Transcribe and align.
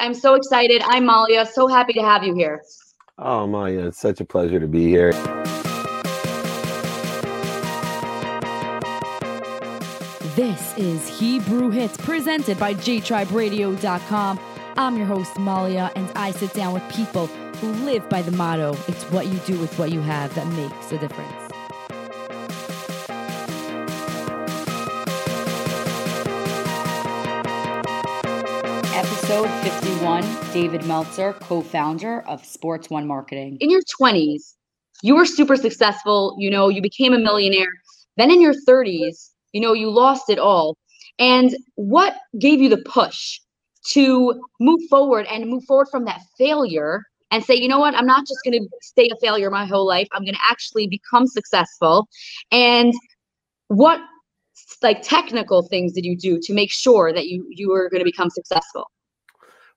I'm 0.00 0.14
so 0.14 0.34
excited. 0.34 0.80
I'm 0.86 1.06
Malya. 1.06 1.46
So 1.46 1.66
happy 1.66 1.92
to 1.92 2.00
have 2.00 2.24
you 2.24 2.34
here. 2.34 2.62
Oh, 3.18 3.46
Malya, 3.46 3.88
it's 3.88 4.00
such 4.00 4.20
a 4.20 4.24
pleasure 4.24 4.58
to 4.58 4.66
be 4.66 4.88
here. 4.88 5.12
This 10.34 10.74
is 10.78 11.06
Hebrew 11.18 11.68
Hits 11.68 11.98
presented 11.98 12.58
by 12.58 12.72
JTribeRadio.com. 12.72 14.40
I'm 14.78 14.96
your 14.96 15.06
host, 15.06 15.34
Malya, 15.34 15.92
and 15.94 16.10
I 16.16 16.30
sit 16.30 16.54
down 16.54 16.72
with 16.72 16.82
people 16.90 17.26
who 17.26 17.72
live 17.84 18.08
by 18.08 18.22
the 18.22 18.32
motto 18.32 18.74
it's 18.88 19.04
what 19.10 19.26
you 19.26 19.38
do 19.40 19.58
with 19.58 19.78
what 19.78 19.92
you 19.92 20.00
have 20.00 20.34
that 20.34 20.46
makes 20.46 20.92
a 20.92 20.98
difference. 20.98 21.49
Episode 29.30 29.84
51 29.84 30.52
David 30.52 30.84
Meltzer, 30.86 31.34
co 31.34 31.60
founder 31.60 32.22
of 32.22 32.44
Sports 32.44 32.90
One 32.90 33.06
Marketing. 33.06 33.58
In 33.60 33.70
your 33.70 33.82
20s, 34.02 34.56
you 35.04 35.14
were 35.14 35.24
super 35.24 35.54
successful. 35.54 36.34
You 36.36 36.50
know, 36.50 36.68
you 36.68 36.82
became 36.82 37.12
a 37.12 37.18
millionaire. 37.18 37.70
Then 38.16 38.32
in 38.32 38.40
your 38.40 38.54
30s, 38.68 39.30
you 39.52 39.60
know, 39.60 39.72
you 39.72 39.88
lost 39.88 40.30
it 40.30 40.40
all. 40.40 40.76
And 41.20 41.56
what 41.76 42.16
gave 42.40 42.60
you 42.60 42.68
the 42.68 42.78
push 42.78 43.38
to 43.90 44.34
move 44.58 44.80
forward 44.90 45.26
and 45.26 45.48
move 45.48 45.62
forward 45.62 45.86
from 45.92 46.06
that 46.06 46.22
failure 46.36 47.04
and 47.30 47.44
say, 47.44 47.54
you 47.54 47.68
know 47.68 47.78
what, 47.78 47.94
I'm 47.94 48.06
not 48.06 48.26
just 48.26 48.40
going 48.42 48.60
to 48.60 48.68
stay 48.82 49.10
a 49.12 49.16
failure 49.20 49.48
my 49.48 49.64
whole 49.64 49.86
life. 49.86 50.08
I'm 50.10 50.24
going 50.24 50.34
to 50.34 50.44
actually 50.50 50.88
become 50.88 51.28
successful. 51.28 52.08
And 52.50 52.92
what 53.68 54.00
like 54.82 55.02
technical 55.02 55.62
things 55.62 55.92
did 55.92 56.04
you 56.04 56.16
do 56.16 56.40
to 56.42 56.52
make 56.52 56.72
sure 56.72 57.12
that 57.12 57.28
you 57.28 57.46
you 57.48 57.70
were 57.70 57.88
going 57.90 58.00
to 58.00 58.04
become 58.04 58.28
successful? 58.28 58.90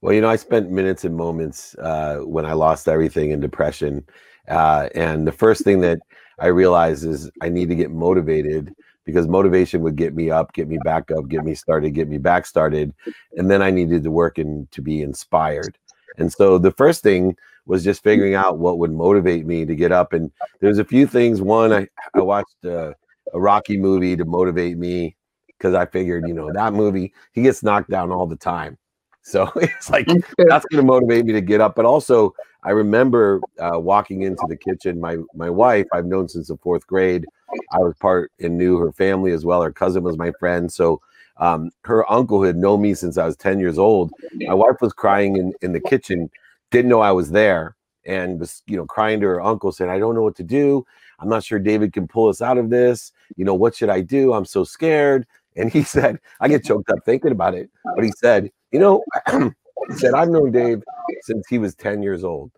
Well, 0.04 0.12
you 0.14 0.20
know, 0.20 0.28
I 0.28 0.36
spent 0.36 0.70
minutes 0.70 1.06
and 1.06 1.16
moments 1.16 1.78
uh, 1.80 2.18
when 2.18 2.46
I 2.46 2.52
lost 2.52 2.90
everything 2.90 3.32
in 3.32 3.40
depression, 3.40 4.04
uh, 4.50 4.90
and 4.94 5.26
the 5.26 5.32
first 5.32 5.64
thing 5.64 5.80
that 5.80 6.00
I 6.40 6.48
realized 6.48 7.06
is 7.06 7.32
I 7.42 7.48
need 7.48 7.70
to 7.70 7.76
get 7.76 7.90
motivated 7.90 8.76
because 9.06 9.30
motivation 9.30 9.82
would 9.82 9.96
get 9.96 10.14
me 10.14 10.30
up, 10.30 10.52
get 10.52 10.68
me 10.68 10.78
back 10.84 11.10
up, 11.10 11.30
get 11.30 11.46
me 11.46 11.56
started, 11.56 11.92
get 11.92 12.10
me 12.10 12.18
back 12.18 12.46
started, 12.46 12.94
and 13.38 13.50
then 13.50 13.62
I 13.62 13.72
needed 13.72 14.04
to 14.04 14.12
work 14.12 14.38
and 14.38 14.70
to 14.74 14.82
be 14.82 15.02
inspired. 15.02 15.78
And 16.18 16.34
so 16.34 16.58
the 16.58 16.72
first 16.72 17.02
thing 17.02 17.38
was 17.66 17.82
just 17.82 18.04
figuring 18.04 18.36
out 18.36 18.58
what 18.58 18.80
would 18.80 18.92
motivate 18.92 19.46
me 19.46 19.64
to 19.64 19.74
get 19.74 19.94
up. 19.94 20.12
And 20.12 20.34
there's 20.60 20.80
a 20.80 20.86
few 20.86 21.08
things. 21.08 21.42
One, 21.42 21.72
I 21.72 21.88
I 22.14 22.20
watched. 22.22 22.66
A 22.66 23.40
Rocky 23.40 23.78
movie 23.78 24.18
to 24.18 24.26
motivate 24.26 24.78
me 24.78 25.16
because 25.48 25.74
I 25.74 25.86
figured, 25.86 26.28
you 26.28 26.34
know, 26.34 26.52
that 26.52 26.74
movie, 26.74 27.14
he 27.32 27.42
gets 27.42 27.64
knocked 27.64 27.90
down 27.90 28.12
all 28.12 28.28
the 28.28 28.36
time. 28.36 28.78
So 29.24 29.52
it's 29.56 29.90
like 29.90 30.06
that's 30.08 30.66
going 30.66 30.82
to 30.82 30.84
motivate 30.84 31.26
me 31.26 31.34
to 31.34 31.42
get 31.42 31.62
up. 31.62 31.76
But 31.76 31.86
also, 31.86 32.34
I 32.64 32.72
remember 32.72 33.42
uh, 33.60 33.80
walking 33.80 34.22
into 34.22 34.46
the 34.48 34.56
kitchen. 34.56 35.00
My 35.00 35.18
my 35.34 35.50
wife, 35.50 35.88
I've 35.94 36.06
known 36.06 36.30
since 36.30 36.50
the 36.50 36.58
fourth 36.58 36.86
grade. 36.86 37.26
I 37.72 37.80
was 37.80 37.94
part 38.00 38.32
and 38.40 38.58
knew 38.58 38.78
her 38.78 38.92
family 38.92 39.32
as 39.32 39.46
well. 39.46 39.62
Her 39.62 39.72
cousin 39.72 40.04
was 40.04 40.18
my 40.18 40.32
friend. 40.40 40.72
So 40.72 41.02
um, 41.38 41.72
her 41.84 42.10
uncle 42.12 42.44
had 42.44 42.56
known 42.56 42.82
me 42.82 42.94
since 42.94 43.18
I 43.18 43.26
was 43.26 43.36
10 43.38 43.60
years 43.60 43.78
old. 43.78 44.12
My 44.34 44.54
wife 44.54 44.78
was 44.82 44.94
crying 44.94 45.38
in, 45.38 45.54
in 45.62 45.74
the 45.74 45.80
kitchen, 45.80 46.30
didn't 46.72 46.90
know 46.90 47.02
I 47.02 47.12
was 47.12 47.32
there, 47.32 47.76
and 48.06 48.40
was, 48.40 48.62
you 48.68 48.78
know, 48.78 48.86
crying 48.86 49.20
to 49.22 49.28
her 49.28 49.42
uncle, 49.42 49.72
saying, 49.72 49.90
I 49.90 50.00
don't 50.00 50.16
know 50.16 50.22
what 50.22 50.36
to 50.38 50.44
do. 50.44 50.86
I'm 51.20 51.30
not 51.30 51.44
sure 51.44 51.60
David 51.60 51.94
can 51.94 52.08
pull 52.08 52.30
us 52.30 52.42
out 52.42 52.58
of 52.58 52.70
this. 52.70 53.12
You 53.36 53.46
know, 53.46 53.56
what 53.56 53.76
should 53.76 53.90
I 53.90 54.02
do? 54.02 54.34
I'm 54.34 54.46
so 54.46 54.64
scared. 54.64 55.26
And 55.56 55.72
he 55.72 55.84
said, 55.96 56.20
I 56.40 56.48
get 56.48 56.66
choked 56.66 56.90
up 56.90 57.00
thinking 57.06 57.32
about 57.32 57.56
it. 57.56 57.70
But 57.96 58.04
he 58.04 58.12
said, 58.12 58.52
you 58.74 58.80
know, 58.80 59.04
he 59.32 59.96
said, 59.96 60.14
I've 60.14 60.30
known 60.30 60.52
Dave 60.52 60.84
since 61.22 61.48
he 61.48 61.60
was 61.60 61.76
10 61.76 62.04
years 62.04 62.24
old. 62.24 62.52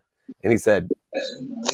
And 0.43 0.51
he 0.51 0.57
said, 0.57 0.89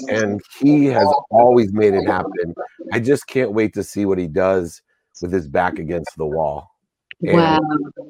and 0.09 0.41
he 0.59 0.85
has 0.87 1.07
always 1.29 1.71
made 1.71 1.93
it 1.93 2.05
happen. 2.05 2.53
I 2.91 2.99
just 2.99 3.27
can't 3.27 3.53
wait 3.53 3.73
to 3.75 3.83
see 3.83 4.05
what 4.05 4.17
he 4.17 4.27
does 4.27 4.81
with 5.21 5.31
his 5.31 5.47
back 5.47 5.79
against 5.79 6.17
the 6.17 6.25
wall. 6.25 6.69
And 7.27 7.37
Wow. 7.37 7.59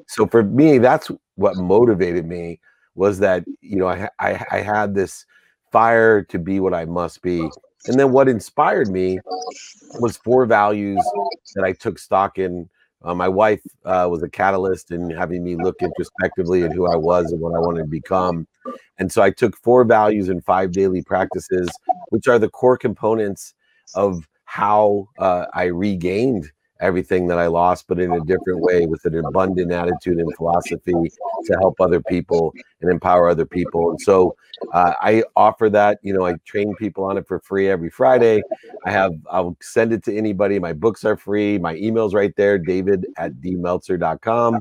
so 0.08 0.26
for 0.26 0.42
me, 0.42 0.78
that's 0.78 1.10
what 1.36 1.56
motivated 1.56 2.26
me 2.26 2.60
was 2.94 3.18
that, 3.20 3.44
you 3.60 3.76
know, 3.76 3.88
I, 3.88 4.08
I, 4.18 4.44
I 4.50 4.58
had 4.60 4.94
this 4.94 5.24
fire 5.70 6.22
to 6.24 6.38
be 6.38 6.60
what 6.60 6.74
I 6.74 6.84
must 6.86 7.22
be. 7.22 7.48
And 7.86 7.98
then 7.98 8.12
what 8.12 8.28
inspired 8.28 8.88
me 8.88 9.18
was 10.00 10.16
four 10.16 10.46
values 10.46 11.04
that 11.54 11.64
I 11.64 11.72
took 11.72 11.98
stock 11.98 12.38
in. 12.38 12.68
Uh, 13.04 13.14
my 13.14 13.28
wife 13.28 13.62
uh, 13.84 14.06
was 14.10 14.22
a 14.22 14.28
catalyst 14.28 14.90
in 14.90 15.10
having 15.10 15.42
me 15.42 15.56
look 15.56 15.76
introspectively 15.80 16.62
at 16.62 16.72
who 16.72 16.86
I 16.86 16.96
was 16.96 17.32
and 17.32 17.40
what 17.40 17.54
I 17.54 17.58
wanted 17.58 17.82
to 17.82 17.88
become. 17.88 18.46
And 18.98 19.10
so 19.10 19.22
I 19.22 19.30
took 19.30 19.56
four 19.56 19.84
values 19.84 20.28
and 20.28 20.44
five 20.44 20.72
daily 20.72 21.02
practices, 21.02 21.68
which 22.10 22.28
are 22.28 22.38
the 22.38 22.48
core 22.48 22.76
components 22.76 23.54
of 23.94 24.28
how 24.44 25.08
uh, 25.18 25.46
I 25.54 25.64
regained 25.64 26.52
everything 26.82 27.28
that 27.28 27.38
I 27.38 27.46
lost, 27.46 27.86
but 27.86 28.00
in 28.00 28.12
a 28.12 28.20
different 28.20 28.60
way 28.60 28.86
with 28.86 29.04
an 29.04 29.24
abundant 29.24 29.72
attitude 29.72 30.18
and 30.18 30.34
philosophy 30.36 30.92
to 30.92 31.56
help 31.60 31.80
other 31.80 32.00
people 32.02 32.52
and 32.80 32.90
empower 32.90 33.28
other 33.28 33.46
people. 33.46 33.90
And 33.90 34.00
so 34.00 34.36
uh, 34.72 34.92
I 35.00 35.22
offer 35.36 35.70
that. 35.70 36.00
You 36.02 36.12
know, 36.12 36.26
I 36.26 36.34
train 36.44 36.74
people 36.74 37.04
on 37.04 37.16
it 37.16 37.26
for 37.26 37.38
free 37.40 37.68
every 37.68 37.88
Friday. 37.88 38.42
I 38.84 38.90
have, 38.90 39.14
I'll 39.30 39.56
send 39.62 39.92
it 39.92 40.04
to 40.04 40.16
anybody. 40.16 40.58
My 40.58 40.72
books 40.72 41.04
are 41.04 41.16
free. 41.16 41.58
My 41.58 41.76
email's 41.76 42.14
right 42.14 42.34
there, 42.36 42.58
david 42.58 43.06
at 43.16 43.34
dmeltzer.com. 43.34 44.60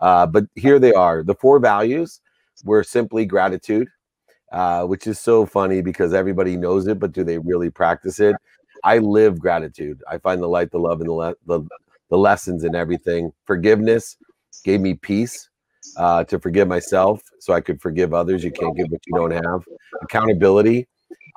Uh, 0.00 0.26
but 0.26 0.44
here 0.54 0.78
they 0.78 0.92
are. 0.92 1.22
The 1.22 1.34
four 1.34 1.58
values 1.58 2.20
were 2.64 2.84
simply 2.84 3.24
gratitude, 3.24 3.88
uh, 4.52 4.84
which 4.84 5.06
is 5.06 5.18
so 5.18 5.46
funny 5.46 5.80
because 5.80 6.12
everybody 6.12 6.56
knows 6.56 6.86
it, 6.86 6.98
but 6.98 7.12
do 7.12 7.24
they 7.24 7.38
really 7.38 7.70
practice 7.70 8.20
it? 8.20 8.36
I 8.84 8.98
live 8.98 9.38
gratitude. 9.38 10.02
I 10.10 10.18
find 10.18 10.42
the 10.42 10.48
light, 10.48 10.70
the 10.70 10.78
love, 10.78 11.00
and 11.00 11.08
the 11.08 11.14
le- 11.14 11.34
the, 11.46 11.62
the 12.10 12.18
lessons 12.18 12.64
in 12.64 12.74
everything. 12.74 13.32
Forgiveness 13.46 14.16
gave 14.64 14.80
me 14.80 14.94
peace 14.94 15.48
uh, 15.96 16.24
to 16.24 16.38
forgive 16.38 16.68
myself, 16.68 17.22
so 17.38 17.52
I 17.52 17.60
could 17.60 17.80
forgive 17.80 18.12
others. 18.14 18.42
You 18.42 18.52
can't 18.52 18.76
give 18.76 18.90
what 18.90 19.00
you 19.06 19.14
don't 19.14 19.30
have. 19.30 19.64
Accountability. 20.02 20.88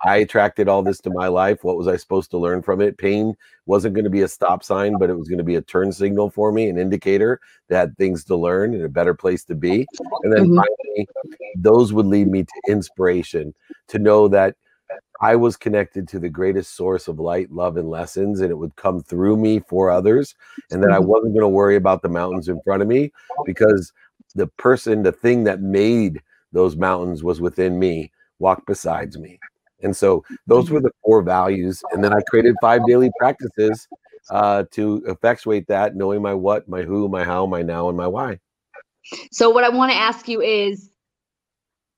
I 0.03 0.17
attracted 0.17 0.67
all 0.67 0.83
this 0.83 0.99
to 1.01 1.09
my 1.09 1.27
life. 1.27 1.63
What 1.63 1.77
was 1.77 1.87
I 1.87 1.95
supposed 1.95 2.29
to 2.31 2.37
learn 2.37 2.61
from 2.61 2.81
it? 2.81 2.97
Pain 2.97 3.33
wasn't 3.65 3.95
going 3.95 4.03
to 4.03 4.09
be 4.09 4.21
a 4.21 4.27
stop 4.27 4.63
sign, 4.63 4.97
but 4.97 5.09
it 5.09 5.17
was 5.17 5.27
going 5.29 5.37
to 5.37 5.43
be 5.43 5.55
a 5.55 5.61
turn 5.61 5.91
signal 5.91 6.29
for 6.29 6.51
me, 6.51 6.67
an 6.69 6.77
indicator 6.77 7.39
that 7.69 7.95
things 7.97 8.23
to 8.25 8.35
learn 8.35 8.73
and 8.73 8.83
a 8.83 8.89
better 8.89 9.13
place 9.13 9.45
to 9.45 9.55
be. 9.55 9.87
And 10.23 10.33
then 10.33 10.49
Mhm. 10.49 10.55
finally, 10.55 11.07
those 11.55 11.93
would 11.93 12.05
lead 12.07 12.27
me 12.27 12.43
to 12.43 12.53
inspiration 12.67 13.53
to 13.87 13.99
know 13.99 14.27
that 14.27 14.55
I 15.21 15.35
was 15.35 15.55
connected 15.55 16.07
to 16.09 16.19
the 16.19 16.29
greatest 16.29 16.75
source 16.75 17.07
of 17.07 17.19
light, 17.19 17.51
love, 17.51 17.77
and 17.77 17.89
lessons, 17.89 18.41
and 18.41 18.51
it 18.51 18.57
would 18.57 18.75
come 18.75 19.01
through 19.01 19.37
me 19.37 19.59
for 19.59 19.89
others. 19.89 20.35
And 20.71 20.83
that 20.83 20.91
I 20.91 20.99
Mhm. 20.99 21.05
wasn't 21.05 21.33
going 21.33 21.41
to 21.41 21.47
worry 21.47 21.75
about 21.75 22.01
the 22.01 22.09
mountains 22.09 22.49
in 22.49 22.61
front 22.61 22.81
of 22.81 22.87
me 22.87 23.11
because 23.45 23.93
the 24.35 24.47
person, 24.47 25.03
the 25.03 25.11
thing 25.11 25.43
that 25.45 25.61
made 25.61 26.21
those 26.51 26.75
mountains 26.75 27.23
was 27.23 27.39
within 27.39 27.79
me, 27.79 28.11
walked 28.39 28.65
besides 28.65 29.17
me. 29.17 29.39
And 29.81 29.95
so 29.95 30.23
those 30.47 30.69
were 30.71 30.81
the 30.81 30.91
four 31.03 31.21
values. 31.21 31.83
And 31.93 32.03
then 32.03 32.13
I 32.13 32.21
created 32.29 32.55
five 32.59 32.85
daily 32.85 33.11
practices 33.17 33.87
uh, 34.29 34.63
to 34.71 35.03
effectuate 35.07 35.67
that, 35.67 35.95
knowing 35.95 36.21
my 36.21 36.33
what, 36.33 36.67
my 36.67 36.81
who, 36.81 37.07
my 37.07 37.23
how, 37.23 37.45
my 37.45 37.61
now, 37.61 37.87
and 37.89 37.97
my 37.97 38.07
why. 38.07 38.39
So 39.31 39.49
what 39.49 39.63
I 39.63 39.69
want 39.69 39.91
to 39.91 39.97
ask 39.97 40.27
you 40.27 40.41
is 40.41 40.89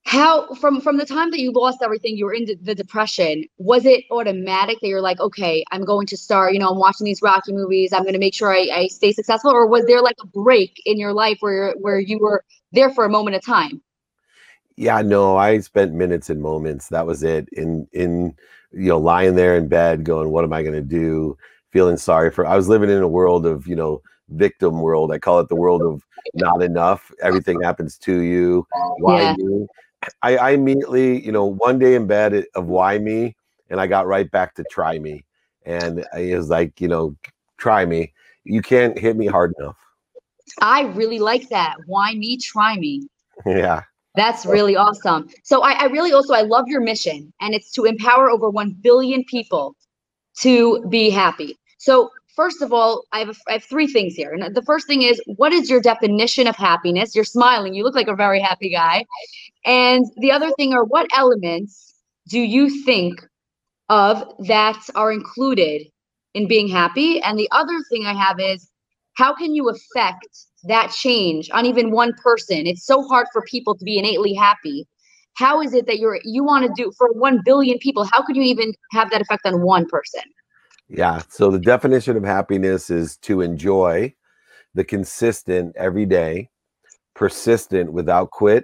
how 0.08 0.54
from 0.56 0.80
from 0.82 0.98
the 0.98 1.06
time 1.06 1.32
that 1.32 1.40
you 1.42 1.52
lost 1.52 1.80
everything 1.84 2.16
you 2.16 2.26
were 2.26 2.34
in 2.34 2.46
the 2.62 2.74
depression 2.74 3.44
was 3.58 3.86
it 3.86 4.06
automatic 4.12 4.80
that 4.82 4.88
you're 4.88 5.02
like 5.02 5.20
okay 5.20 5.64
i'm 5.72 5.84
going 5.84 6.08
to 6.08 6.16
start 6.18 6.54
you 6.54 6.60
know 6.60 6.70
i'm 6.70 6.80
watching 6.80 7.06
these 7.06 7.22
rocky 7.22 7.52
movies 7.52 7.92
i'm 7.94 8.04
going 8.04 8.14
to 8.14 8.20
make 8.20 8.34
sure 8.34 8.54
I, 8.54 8.70
I 8.74 8.88
stay 8.88 9.12
successful 9.12 9.52
or 9.52 9.68
was 9.68 9.86
there 9.86 10.02
like 10.02 10.16
a 10.24 10.28
break 10.28 10.82
in 10.86 10.98
your 10.98 11.14
life 11.14 11.38
where 11.42 11.74
where 11.82 12.00
you 12.00 12.20
were 12.20 12.44
there 12.72 12.90
for 12.92 13.06
a 13.06 13.10
moment 13.10 13.36
of 13.36 13.46
time 13.46 13.82
Yeah, 14.78 15.02
no, 15.02 15.38
I 15.38 15.60
spent 15.60 15.94
minutes 15.94 16.30
and 16.30 16.42
moments. 16.42 16.90
That 16.90 17.06
was 17.08 17.24
it. 17.24 17.48
In 17.54 17.88
in 17.94 18.36
you 18.74 18.90
know, 18.90 18.98
lying 19.00 19.36
there 19.36 19.56
in 19.58 19.68
bed, 19.68 20.04
going, 20.04 20.30
"What 20.32 20.44
am 20.44 20.54
I 20.54 20.62
going 20.64 20.76
to 20.76 20.82
do?" 20.82 21.38
Feeling 21.72 21.98
sorry 21.98 22.32
for. 22.32 22.46
I 22.46 22.56
was 22.56 22.70
living 22.70 22.90
in 22.90 23.02
a 23.02 23.08
world 23.08 23.46
of 23.46 23.68
you 23.68 23.76
know 23.76 24.02
victim 24.30 24.82
world. 24.82 25.12
I 25.12 25.20
call 25.20 25.40
it 25.40 25.50
the 25.50 25.56
world 25.56 25.84
of 25.84 26.06
not 26.34 26.62
enough. 26.62 27.12
Everything 27.22 27.62
happens 27.62 27.98
to 28.00 28.20
you. 28.20 28.68
Why 28.98 29.26
Yeah. 29.26 29.36
me? 29.36 29.68
I, 30.22 30.38
I 30.38 30.50
immediately, 30.52 31.24
you 31.26 31.32
know, 31.32 31.46
one 31.46 31.80
day 31.80 31.96
in 31.96 32.08
bed 32.08 32.46
of 32.56 32.68
why 32.68 32.98
me, 32.98 33.36
and 33.70 33.80
I 33.80 33.88
got 33.88 34.08
right 34.08 34.30
back 34.30 34.56
to 34.56 34.64
try 34.70 35.00
me, 35.00 35.26
and 35.66 36.06
I 36.14 36.36
was 36.36 36.50
like, 36.50 36.80
you 36.80 36.88
know, 36.88 37.16
try 37.58 37.86
me. 37.86 38.14
You 38.44 38.62
can't 38.62 38.98
hit 38.98 39.18
me 39.18 39.28
hard 39.28 39.54
enough. 39.60 39.78
i 40.62 40.82
really 40.82 41.20
like 41.20 41.50
that 41.50 41.76
why 41.86 42.14
me 42.14 42.38
try 42.38 42.78
me 42.78 43.08
yeah. 43.46 43.84
That's 44.16 44.48
really 44.48 44.76
awesome. 44.76 45.30
So 45.44 45.62
I, 45.62 45.74
I 45.74 45.86
really 45.86 46.12
also 46.12 46.34
I 46.34 46.42
love 46.42 46.68
your 46.68 46.82
mission, 46.82 47.32
and 47.40 47.54
it's 47.54 47.72
to 47.74 47.84
empower 47.84 48.32
over 48.32 48.50
one 48.50 48.76
billion 48.82 49.24
people 49.26 49.76
to 50.40 50.84
be 50.90 51.12
happy. 51.12 51.56
So 51.78 52.10
first 52.38 52.62
of 52.62 52.72
all, 52.72 53.04
I 53.12 53.20
have, 53.20 53.30
a, 53.30 53.36
I 53.50 53.54
have 53.54 53.64
three 53.66 53.88
things 53.88 54.14
here. 54.14 54.32
And 54.32 54.56
the 54.56 54.62
first 54.62 54.88
thing 54.88 55.02
is, 55.02 55.22
what 55.26 55.52
is 55.52 55.70
your 55.70 55.82
definition 55.82 56.48
of 56.48 56.56
happiness? 56.56 57.16
You're 57.16 57.26
smiling. 57.26 57.74
You 57.74 57.84
look 57.84 57.96
like 57.96 58.08
a 58.08 58.16
very 58.16 58.40
happy 58.40 58.70
guy. 58.70 59.04
And 59.66 60.06
the 60.18 60.32
other 60.32 60.52
thing 60.52 60.74
are, 60.74 60.86
what 60.86 61.08
elements 61.14 61.96
do 62.30 62.40
you 62.40 62.70
think 62.86 63.28
of 63.90 64.24
that 64.48 64.80
are 64.96 65.12
included 65.12 65.88
in 66.36 66.48
being 66.48 66.70
happy? 66.70 67.20
And 67.22 67.38
the 67.38 67.50
other 67.52 67.80
thing 67.90 68.06
I 68.06 68.14
have 68.14 68.40
is, 68.40 68.70
how 69.16 69.34
can 69.36 69.56
you 69.56 69.70
affect 69.70 70.28
that 70.66 70.92
change 70.92 71.50
on 71.52 71.66
even 71.66 71.90
one 71.92 72.14
person? 72.24 72.68
It's 72.68 72.86
so 72.86 73.02
hard 73.02 73.28
for 73.34 73.42
people 73.42 73.76
to 73.76 73.84
be 73.84 73.98
innately 73.98 74.36
happy. 74.36 74.88
How 75.34 75.62
is 75.62 75.74
it 75.74 75.88
that 75.88 75.98
you're 76.00 76.20
you 76.24 76.44
want 76.44 76.66
to 76.66 76.84
do 76.84 76.92
for 76.98 77.12
1 77.14 77.42
billion 77.44 77.80
people? 77.80 78.08
How 78.12 78.24
could 78.24 78.36
you 78.36 78.44
even 78.44 78.74
have 78.92 79.10
that 79.10 79.22
effect 79.22 79.46
on 79.46 79.62
one 79.64 79.88
person? 79.88 80.22
Yeah. 80.90 81.22
So 81.30 81.52
the 81.52 81.60
definition 81.60 82.18
of 82.18 82.24
happiness 82.24 82.90
is 82.90 83.18
to 83.18 83.42
enjoy 83.42 84.14
the 84.74 84.84
consistent 84.84 85.76
every 85.76 86.06
day, 86.06 86.50
persistent 87.14 87.92
without 87.92 88.32
quit, 88.32 88.64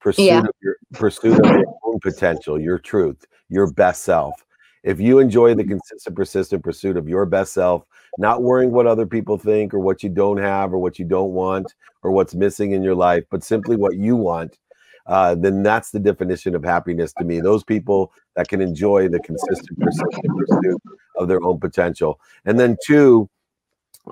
pursuit 0.00 0.24
yeah. 0.24 0.40
of 0.40 0.54
your 0.62 0.76
pursuit 0.92 1.38
of 1.44 1.50
your 1.50 1.74
own 1.84 2.00
potential, 2.00 2.60
your 2.60 2.78
truth, 2.78 3.24
your 3.48 3.70
best 3.70 4.04
self. 4.04 4.44
If 4.82 5.00
you 5.00 5.18
enjoy 5.20 5.54
the 5.54 5.62
mm-hmm. 5.62 5.72
consistent, 5.72 6.16
persistent 6.16 6.64
pursuit 6.64 6.96
of 6.96 7.08
your 7.08 7.24
best 7.24 7.52
self, 7.52 7.84
not 8.18 8.42
worrying 8.42 8.72
what 8.72 8.86
other 8.86 9.06
people 9.06 9.38
think 9.38 9.72
or 9.72 9.78
what 9.78 10.02
you 10.02 10.08
don't 10.08 10.38
have 10.38 10.72
or 10.72 10.78
what 10.78 10.98
you 10.98 11.04
don't 11.04 11.32
want 11.32 11.74
or 12.02 12.10
what's 12.10 12.34
missing 12.34 12.72
in 12.72 12.82
your 12.82 12.94
life, 12.94 13.24
but 13.30 13.44
simply 13.44 13.76
what 13.76 13.96
you 13.96 14.16
want, 14.16 14.58
uh, 15.06 15.34
then 15.34 15.62
that's 15.62 15.90
the 15.90 15.98
definition 15.98 16.54
of 16.54 16.64
happiness 16.64 17.12
to 17.18 17.24
me. 17.24 17.40
Those 17.40 17.64
people 17.64 18.12
that 18.36 18.48
can 18.48 18.60
enjoy 18.60 19.08
the 19.08 19.20
consistent, 19.20 19.78
pursuit 19.78 20.82
of 21.16 21.28
their 21.28 21.42
own 21.42 21.58
potential. 21.58 22.20
And 22.44 22.58
then 22.58 22.76
two, 22.86 23.28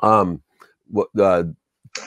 um, 0.02 0.42
uh, 1.18 1.44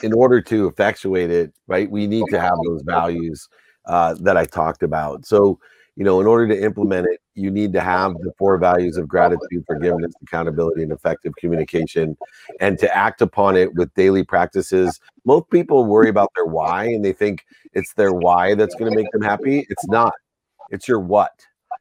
in 0.02 0.12
order 0.12 0.40
to 0.40 0.66
effectuate 0.66 1.30
it, 1.30 1.52
right, 1.66 1.90
we 1.90 2.06
need 2.06 2.24
to 2.30 2.40
have 2.40 2.54
those 2.66 2.82
values 2.82 3.48
uh, 3.86 4.14
that 4.20 4.36
I 4.36 4.44
talked 4.44 4.82
about. 4.82 5.26
So, 5.26 5.58
you 5.96 6.04
know, 6.04 6.20
in 6.20 6.26
order 6.26 6.48
to 6.48 6.62
implement 6.62 7.06
it, 7.06 7.20
you 7.34 7.50
need 7.50 7.72
to 7.72 7.80
have 7.80 8.14
the 8.20 8.32
four 8.38 8.58
values 8.58 8.96
of 8.96 9.08
gratitude, 9.08 9.64
forgiveness, 9.66 10.12
accountability, 10.22 10.82
and 10.82 10.92
effective 10.92 11.32
communication, 11.36 12.16
and 12.60 12.78
to 12.78 12.96
act 12.96 13.22
upon 13.22 13.56
it 13.56 13.74
with 13.74 13.92
daily 13.94 14.24
practices. 14.24 15.00
Most 15.24 15.50
people 15.50 15.84
worry 15.84 16.08
about 16.08 16.30
their 16.34 16.46
why 16.46 16.84
and 16.84 17.04
they 17.04 17.12
think 17.12 17.44
it's 17.72 17.92
their 17.94 18.12
why 18.12 18.54
that's 18.54 18.74
going 18.74 18.90
to 18.90 18.96
make 18.96 19.10
them 19.12 19.22
happy. 19.22 19.66
It's 19.68 19.86
not, 19.88 20.12
it's 20.70 20.86
your 20.86 21.00
what. 21.00 21.32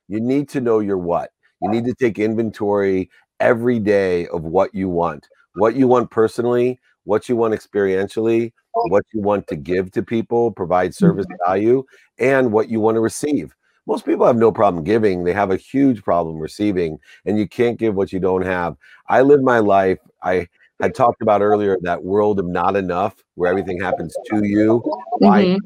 You 0.08 0.20
need 0.20 0.50
to 0.50 0.62
know 0.62 0.80
your 0.80 0.98
what. 0.98 1.32
You 1.62 1.70
need 1.70 1.86
to 1.86 1.94
take 1.94 2.20
inventory 2.20 3.10
every 3.40 3.80
day 3.80 4.28
of 4.28 4.44
what 4.44 4.74
you 4.74 4.90
want, 4.90 5.28
what 5.56 5.76
you 5.76 5.88
want 5.88 6.12
personally, 6.12 6.80
what 7.06 7.30
you 7.30 7.36
want 7.36 7.54
experientially, 7.54 8.52
what 8.74 9.04
you 9.14 9.22
want 9.22 9.48
to 9.48 9.56
give 9.56 9.92
to 9.92 10.04
people, 10.04 10.52
provide 10.52 10.96
service 10.96 11.26
mm-hmm. 11.26 11.50
value, 11.50 11.84
and 12.18 12.52
what 12.52 12.70
you 12.70 12.80
want 12.80 12.96
to 12.96 13.02
receive. 13.02 13.54
Most 13.86 14.06
people 14.06 14.26
have 14.26 14.38
no 14.38 14.52
problem 14.52 14.84
giving, 14.84 15.24
they 15.24 15.34
have 15.34 15.52
a 15.52 15.58
huge 15.58 16.04
problem 16.04 16.40
receiving, 16.40 17.00
and 17.26 17.38
you 17.38 17.48
can't 17.48 17.78
give 17.78 17.96
what 17.96 18.14
you 18.14 18.20
don't 18.20 18.44
have. 18.44 18.78
I 19.10 19.22
live 19.22 19.42
my 19.42 19.60
life, 19.60 20.00
I 20.22 20.48
had 20.82 20.96
talked 20.96 21.22
about 21.22 21.42
earlier 21.42 21.78
that 21.82 22.04
world 22.04 22.40
of 22.40 22.46
not 22.46 22.76
enough 22.76 23.16
where 23.36 23.50
everything 23.50 23.80
happens 23.80 24.16
to 24.30 24.46
you. 24.46 24.84
Mm-hmm 25.22 25.58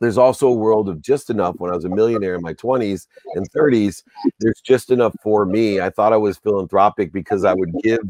there's 0.00 0.18
also 0.18 0.48
a 0.48 0.54
world 0.54 0.88
of 0.88 1.02
just 1.02 1.30
enough 1.30 1.56
when 1.58 1.70
I 1.70 1.74
was 1.74 1.84
a 1.84 1.88
millionaire 1.88 2.36
in 2.36 2.42
my 2.42 2.54
20s 2.54 3.06
and 3.34 3.50
30s. 3.50 4.02
There's 4.38 4.60
just 4.60 4.90
enough 4.90 5.14
for 5.22 5.44
me. 5.44 5.80
I 5.80 5.90
thought 5.90 6.12
I 6.12 6.16
was 6.16 6.38
philanthropic 6.38 7.12
because 7.12 7.44
I 7.44 7.54
would 7.54 7.72
give 7.82 8.00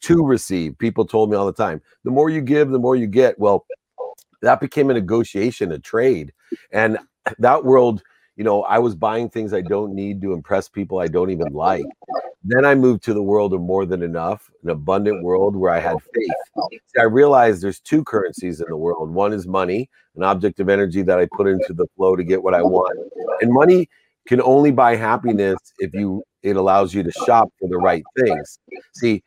to 0.00 0.24
receive. 0.24 0.76
People 0.78 1.06
told 1.06 1.30
me 1.30 1.36
all 1.36 1.46
the 1.46 1.52
time, 1.52 1.80
the 2.04 2.10
more 2.10 2.28
you 2.28 2.40
give, 2.40 2.70
the 2.70 2.78
more 2.78 2.96
you 2.96 3.06
get. 3.06 3.38
Well, 3.38 3.66
that 4.42 4.60
became 4.60 4.90
a 4.90 4.94
negotiation, 4.94 5.72
a 5.72 5.78
trade. 5.78 6.32
And 6.72 6.98
that 7.38 7.64
world 7.64 8.02
you 8.38 8.44
know, 8.44 8.62
I 8.62 8.78
was 8.78 8.94
buying 8.94 9.28
things 9.28 9.52
I 9.52 9.62
don't 9.62 9.94
need 9.94 10.22
to 10.22 10.32
impress 10.32 10.68
people 10.68 11.00
I 11.00 11.08
don't 11.08 11.30
even 11.30 11.52
like. 11.52 11.84
Then 12.44 12.64
I 12.64 12.76
moved 12.76 13.02
to 13.02 13.12
the 13.12 13.22
world 13.22 13.52
of 13.52 13.60
more 13.60 13.84
than 13.84 14.00
enough, 14.00 14.48
an 14.62 14.70
abundant 14.70 15.24
world 15.24 15.56
where 15.56 15.72
I 15.72 15.80
had 15.80 15.96
faith. 16.14 16.70
See, 16.70 17.00
I 17.00 17.02
realized 17.02 17.62
there's 17.62 17.80
two 17.80 18.04
currencies 18.04 18.60
in 18.60 18.68
the 18.68 18.76
world. 18.76 19.10
One 19.10 19.32
is 19.32 19.48
money, 19.48 19.90
an 20.14 20.22
object 20.22 20.60
of 20.60 20.68
energy 20.68 21.02
that 21.02 21.18
I 21.18 21.26
put 21.36 21.48
into 21.48 21.74
the 21.74 21.88
flow 21.96 22.14
to 22.14 22.22
get 22.22 22.40
what 22.40 22.54
I 22.54 22.62
want. 22.62 22.96
And 23.40 23.52
money 23.52 23.88
can 24.28 24.42
only 24.42 24.70
buy 24.70 24.94
happiness 24.94 25.58
if 25.78 25.92
you 25.94 26.22
it 26.42 26.54
allows 26.54 26.94
you 26.94 27.02
to 27.02 27.10
shop 27.10 27.48
for 27.58 27.68
the 27.68 27.78
right 27.78 28.04
things. 28.16 28.58
See, 28.94 29.24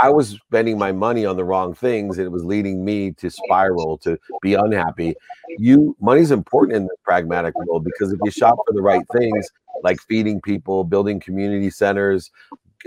I 0.00 0.08
was 0.08 0.38
spending 0.46 0.78
my 0.78 0.92
money 0.92 1.26
on 1.26 1.36
the 1.36 1.44
wrong 1.44 1.74
things 1.74 2.16
and 2.16 2.26
it 2.26 2.30
was 2.30 2.44
leading 2.44 2.84
me 2.84 3.10
to 3.12 3.30
spiral 3.30 3.98
to 3.98 4.16
be 4.40 4.54
unhappy. 4.54 5.14
You 5.58 5.94
money's 6.00 6.30
important 6.30 6.76
in 6.76 6.84
the 6.84 6.96
pragmatic 7.04 7.54
world 7.66 7.84
because 7.84 8.12
if 8.12 8.20
you 8.22 8.30
shop 8.30 8.56
for 8.66 8.72
the 8.72 8.80
right 8.80 9.04
things 9.12 9.50
like 9.82 10.00
feeding 10.08 10.40
people, 10.40 10.84
building 10.84 11.20
community 11.20 11.68
centers, 11.68 12.30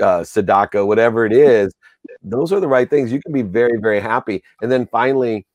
uh, 0.01 0.21
tzedakah, 0.21 0.87
whatever 0.87 1.25
it 1.25 1.33
is, 1.33 1.73
those 2.23 2.51
are 2.51 2.61
the 2.61 2.67
right 2.67 2.89
things. 2.89 3.11
You 3.11 3.21
can 3.21 3.33
be 3.33 3.43
very, 3.43 3.77
very 3.79 3.99
happy. 3.99 4.41
And 4.61 4.71
then 4.71 4.87
finally, 4.87 5.45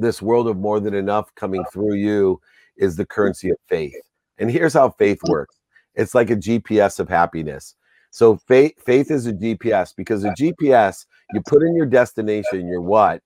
this 0.00 0.20
world 0.20 0.48
of 0.48 0.58
more 0.58 0.80
than 0.80 0.94
enough 0.94 1.32
coming 1.36 1.64
through 1.72 1.94
you 1.94 2.40
is 2.76 2.96
the 2.96 3.06
currency 3.06 3.50
of 3.50 3.56
faith. 3.68 3.94
And 4.38 4.50
here's 4.50 4.74
how 4.74 4.90
faith 4.90 5.18
oh. 5.26 5.32
works 5.32 5.56
it's 5.94 6.14
like 6.14 6.30
a 6.30 6.36
GPS 6.36 7.00
of 7.00 7.08
happiness. 7.08 7.74
So 8.10 8.36
faith 8.48 8.72
faith 8.84 9.10
is 9.10 9.26
a 9.26 9.32
GPS 9.32 9.94
because 9.94 10.24
a 10.24 10.30
GPS 10.30 11.04
you 11.34 11.42
put 11.46 11.62
in 11.62 11.76
your 11.76 11.86
destination, 11.86 12.66
your 12.66 12.80
what, 12.80 13.22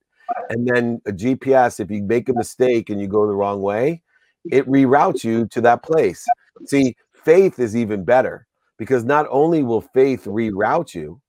and 0.49 0.67
then 0.67 1.01
a 1.05 1.11
GPS 1.11 1.79
if 1.79 1.89
you 1.89 2.03
make 2.03 2.29
a 2.29 2.33
mistake 2.33 2.89
and 2.89 2.99
you 2.99 3.07
go 3.07 3.25
the 3.25 3.33
wrong 3.33 3.61
way, 3.61 4.01
it 4.51 4.67
reroutes 4.67 5.23
you 5.23 5.47
to 5.47 5.61
that 5.61 5.83
place. 5.83 6.25
See, 6.65 6.95
faith 7.13 7.59
is 7.59 7.75
even 7.75 8.03
better 8.03 8.47
because 8.77 9.05
not 9.05 9.25
only 9.29 9.63
will 9.63 9.81
faith 9.81 10.25
reroute 10.25 10.93
you, 10.93 11.21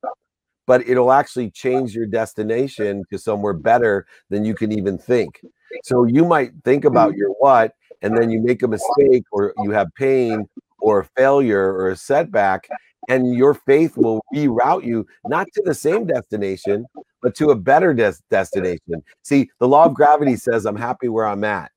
but 0.66 0.86
it'll 0.88 1.12
actually 1.12 1.50
change 1.50 1.94
your 1.94 2.06
destination 2.06 3.04
to 3.10 3.18
somewhere 3.18 3.52
better 3.52 4.06
than 4.30 4.44
you 4.44 4.54
can 4.54 4.72
even 4.72 4.98
think. 4.98 5.40
So 5.84 6.04
you 6.04 6.24
might 6.24 6.52
think 6.64 6.84
about 6.84 7.12
mm. 7.12 7.18
your 7.18 7.30
what 7.38 7.72
and 8.04 8.16
then 8.16 8.30
you 8.30 8.40
make 8.40 8.62
a 8.62 8.68
mistake 8.68 9.24
or 9.32 9.54
you 9.62 9.70
have 9.70 9.88
pain 9.96 10.46
or 10.80 11.00
a 11.00 11.04
failure 11.16 11.72
or 11.72 11.88
a 11.88 11.96
setback, 11.96 12.68
and 13.08 13.34
your 13.34 13.54
faith 13.54 13.96
will 13.96 14.22
reroute 14.34 14.84
you 14.84 15.06
not 15.26 15.46
to 15.54 15.62
the 15.64 15.74
same 15.74 16.06
destination, 16.06 16.86
but 17.22 17.34
to 17.34 17.50
a 17.50 17.56
better 17.56 17.94
des- 17.94 18.20
destination. 18.30 19.02
See, 19.22 19.50
the 19.58 19.66
law 19.66 19.86
of 19.86 19.94
gravity 19.94 20.36
says, 20.36 20.66
I'm 20.66 20.76
happy 20.76 21.08
where 21.08 21.26
I'm 21.26 21.42
at. 21.44 21.70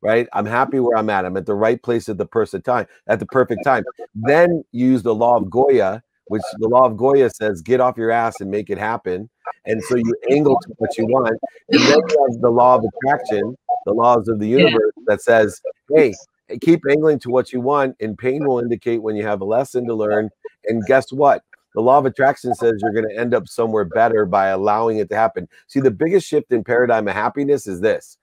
Right, 0.00 0.28
I'm 0.34 0.44
happy 0.44 0.80
where 0.80 0.98
I'm 0.98 1.08
at. 1.08 1.24
I'm 1.24 1.36
at 1.38 1.46
the 1.46 1.54
right 1.54 1.82
place 1.82 2.10
at 2.10 2.18
the 2.18 2.26
perfect 2.26 2.66
time. 2.66 2.86
At 3.06 3.20
the 3.20 3.26
perfect 3.26 3.64
time. 3.64 3.84
Then 4.14 4.62
use 4.70 5.02
the 5.02 5.14
law 5.14 5.38
of 5.38 5.48
Goya, 5.48 6.02
which 6.26 6.42
the 6.58 6.68
law 6.68 6.84
of 6.84 6.98
Goya 6.98 7.30
says, 7.30 7.62
get 7.62 7.80
off 7.80 7.96
your 7.96 8.10
ass 8.10 8.40
and 8.40 8.50
make 8.50 8.68
it 8.68 8.76
happen. 8.76 9.30
And 9.64 9.82
so 9.84 9.96
you 9.96 10.14
angle 10.30 10.60
to 10.60 10.74
what 10.76 10.98
you 10.98 11.06
want. 11.06 11.38
And 11.70 11.80
then 11.80 11.98
you 12.08 12.28
have 12.28 12.40
the 12.42 12.50
law 12.50 12.74
of 12.74 12.84
attraction, 12.84 13.56
the 13.86 13.92
laws 13.92 14.28
of 14.28 14.38
the 14.38 14.48
universe 14.48 14.92
that 15.06 15.22
says, 15.22 15.60
hey, 15.94 16.14
keep 16.60 16.80
angling 16.90 17.18
to 17.20 17.30
what 17.30 17.52
you 17.52 17.60
want, 17.60 17.96
and 18.00 18.18
pain 18.18 18.46
will 18.46 18.60
indicate 18.60 19.02
when 19.02 19.16
you 19.16 19.24
have 19.24 19.40
a 19.40 19.44
lesson 19.44 19.86
to 19.86 19.94
learn. 19.94 20.30
And 20.66 20.84
guess 20.86 21.12
what? 21.12 21.42
The 21.74 21.80
law 21.80 21.98
of 21.98 22.06
attraction 22.06 22.54
says 22.54 22.74
you're 22.78 22.92
going 22.92 23.08
to 23.08 23.18
end 23.18 23.34
up 23.34 23.48
somewhere 23.48 23.84
better 23.84 24.26
by 24.26 24.48
allowing 24.48 24.98
it 24.98 25.08
to 25.08 25.16
happen. 25.16 25.48
See, 25.66 25.80
the 25.80 25.90
biggest 25.90 26.26
shift 26.26 26.52
in 26.52 26.62
paradigm 26.62 27.08
of 27.08 27.14
happiness 27.14 27.66
is 27.66 27.80
this. 27.80 28.16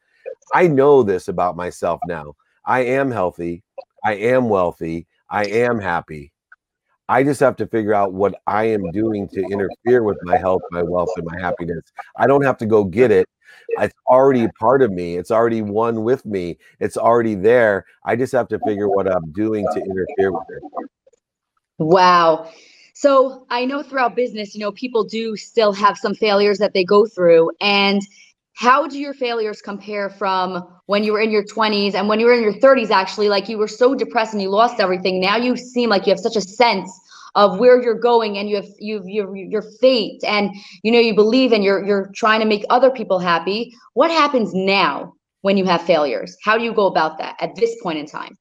I 0.53 0.67
know 0.67 1.03
this 1.03 1.27
about 1.27 1.55
myself 1.55 1.99
now. 2.07 2.35
I 2.65 2.81
am 2.81 3.11
healthy. 3.11 3.63
I 4.05 4.15
am 4.15 4.49
wealthy. 4.49 5.07
I 5.29 5.45
am 5.45 5.79
happy. 5.79 6.31
I 7.09 7.23
just 7.23 7.41
have 7.41 7.57
to 7.57 7.67
figure 7.67 7.93
out 7.93 8.13
what 8.13 8.35
I 8.47 8.65
am 8.65 8.89
doing 8.91 9.27
to 9.29 9.41
interfere 9.41 10.03
with 10.03 10.17
my 10.23 10.37
health, 10.37 10.61
my 10.71 10.81
wealth, 10.81 11.09
and 11.17 11.25
my 11.25 11.37
happiness. 11.39 11.83
I 12.15 12.25
don't 12.25 12.43
have 12.43 12.57
to 12.59 12.65
go 12.65 12.85
get 12.85 13.11
it. 13.11 13.27
It's 13.79 13.95
already 14.07 14.47
part 14.59 14.81
of 14.81 14.91
me. 14.91 15.17
It's 15.17 15.31
already 15.31 15.61
one 15.61 16.03
with 16.03 16.25
me. 16.25 16.57
It's 16.79 16.97
already 16.97 17.35
there. 17.35 17.85
I 18.05 18.15
just 18.15 18.31
have 18.33 18.47
to 18.49 18.59
figure 18.59 18.89
what 18.89 19.11
I'm 19.11 19.31
doing 19.31 19.65
to 19.73 19.79
interfere 19.79 20.31
with 20.31 20.47
it. 20.49 20.63
Wow. 21.77 22.51
So 22.93 23.45
I 23.49 23.65
know 23.65 23.81
throughout 23.81 24.15
business, 24.15 24.53
you 24.53 24.61
know, 24.61 24.71
people 24.71 25.03
do 25.03 25.35
still 25.35 25.73
have 25.73 25.97
some 25.97 26.13
failures 26.13 26.59
that 26.59 26.73
they 26.73 26.83
go 26.83 27.05
through. 27.05 27.51
And 27.59 28.01
how 28.53 28.87
do 28.87 28.99
your 28.99 29.13
failures 29.13 29.61
compare 29.61 30.09
from 30.09 30.67
when 30.85 31.03
you 31.03 31.13
were 31.13 31.21
in 31.21 31.31
your 31.31 31.43
20s 31.43 31.95
and 31.95 32.07
when 32.07 32.19
you 32.19 32.25
were 32.25 32.33
in 32.33 32.43
your 32.43 32.53
30s 32.53 32.91
actually 32.91 33.29
like 33.29 33.49
you 33.49 33.57
were 33.57 33.67
so 33.67 33.95
depressed 33.95 34.33
and 34.33 34.41
you 34.41 34.49
lost 34.49 34.79
everything 34.79 35.19
now 35.19 35.37
you 35.37 35.55
seem 35.55 35.89
like 35.89 36.05
you 36.05 36.11
have 36.11 36.19
such 36.19 36.35
a 36.35 36.41
sense 36.41 36.91
of 37.35 37.59
where 37.59 37.81
you're 37.81 37.99
going 37.99 38.37
and 38.37 38.49
you 38.49 38.55
have 38.55 38.67
you 38.79 39.01
your 39.05 39.35
your 39.35 39.61
fate 39.61 40.21
and 40.25 40.51
you 40.83 40.91
know 40.91 40.99
you 40.99 41.15
believe 41.15 41.51
and 41.51 41.63
you're 41.63 41.85
you're 41.85 42.11
trying 42.15 42.39
to 42.39 42.45
make 42.45 42.63
other 42.69 42.89
people 42.89 43.19
happy 43.19 43.73
what 43.93 44.11
happens 44.11 44.53
now 44.53 45.13
when 45.41 45.57
you 45.57 45.65
have 45.65 45.81
failures 45.81 46.35
how 46.43 46.57
do 46.57 46.63
you 46.63 46.73
go 46.73 46.87
about 46.87 47.17
that 47.17 47.35
at 47.39 47.55
this 47.55 47.75
point 47.81 47.97
in 47.97 48.05
time 48.05 48.37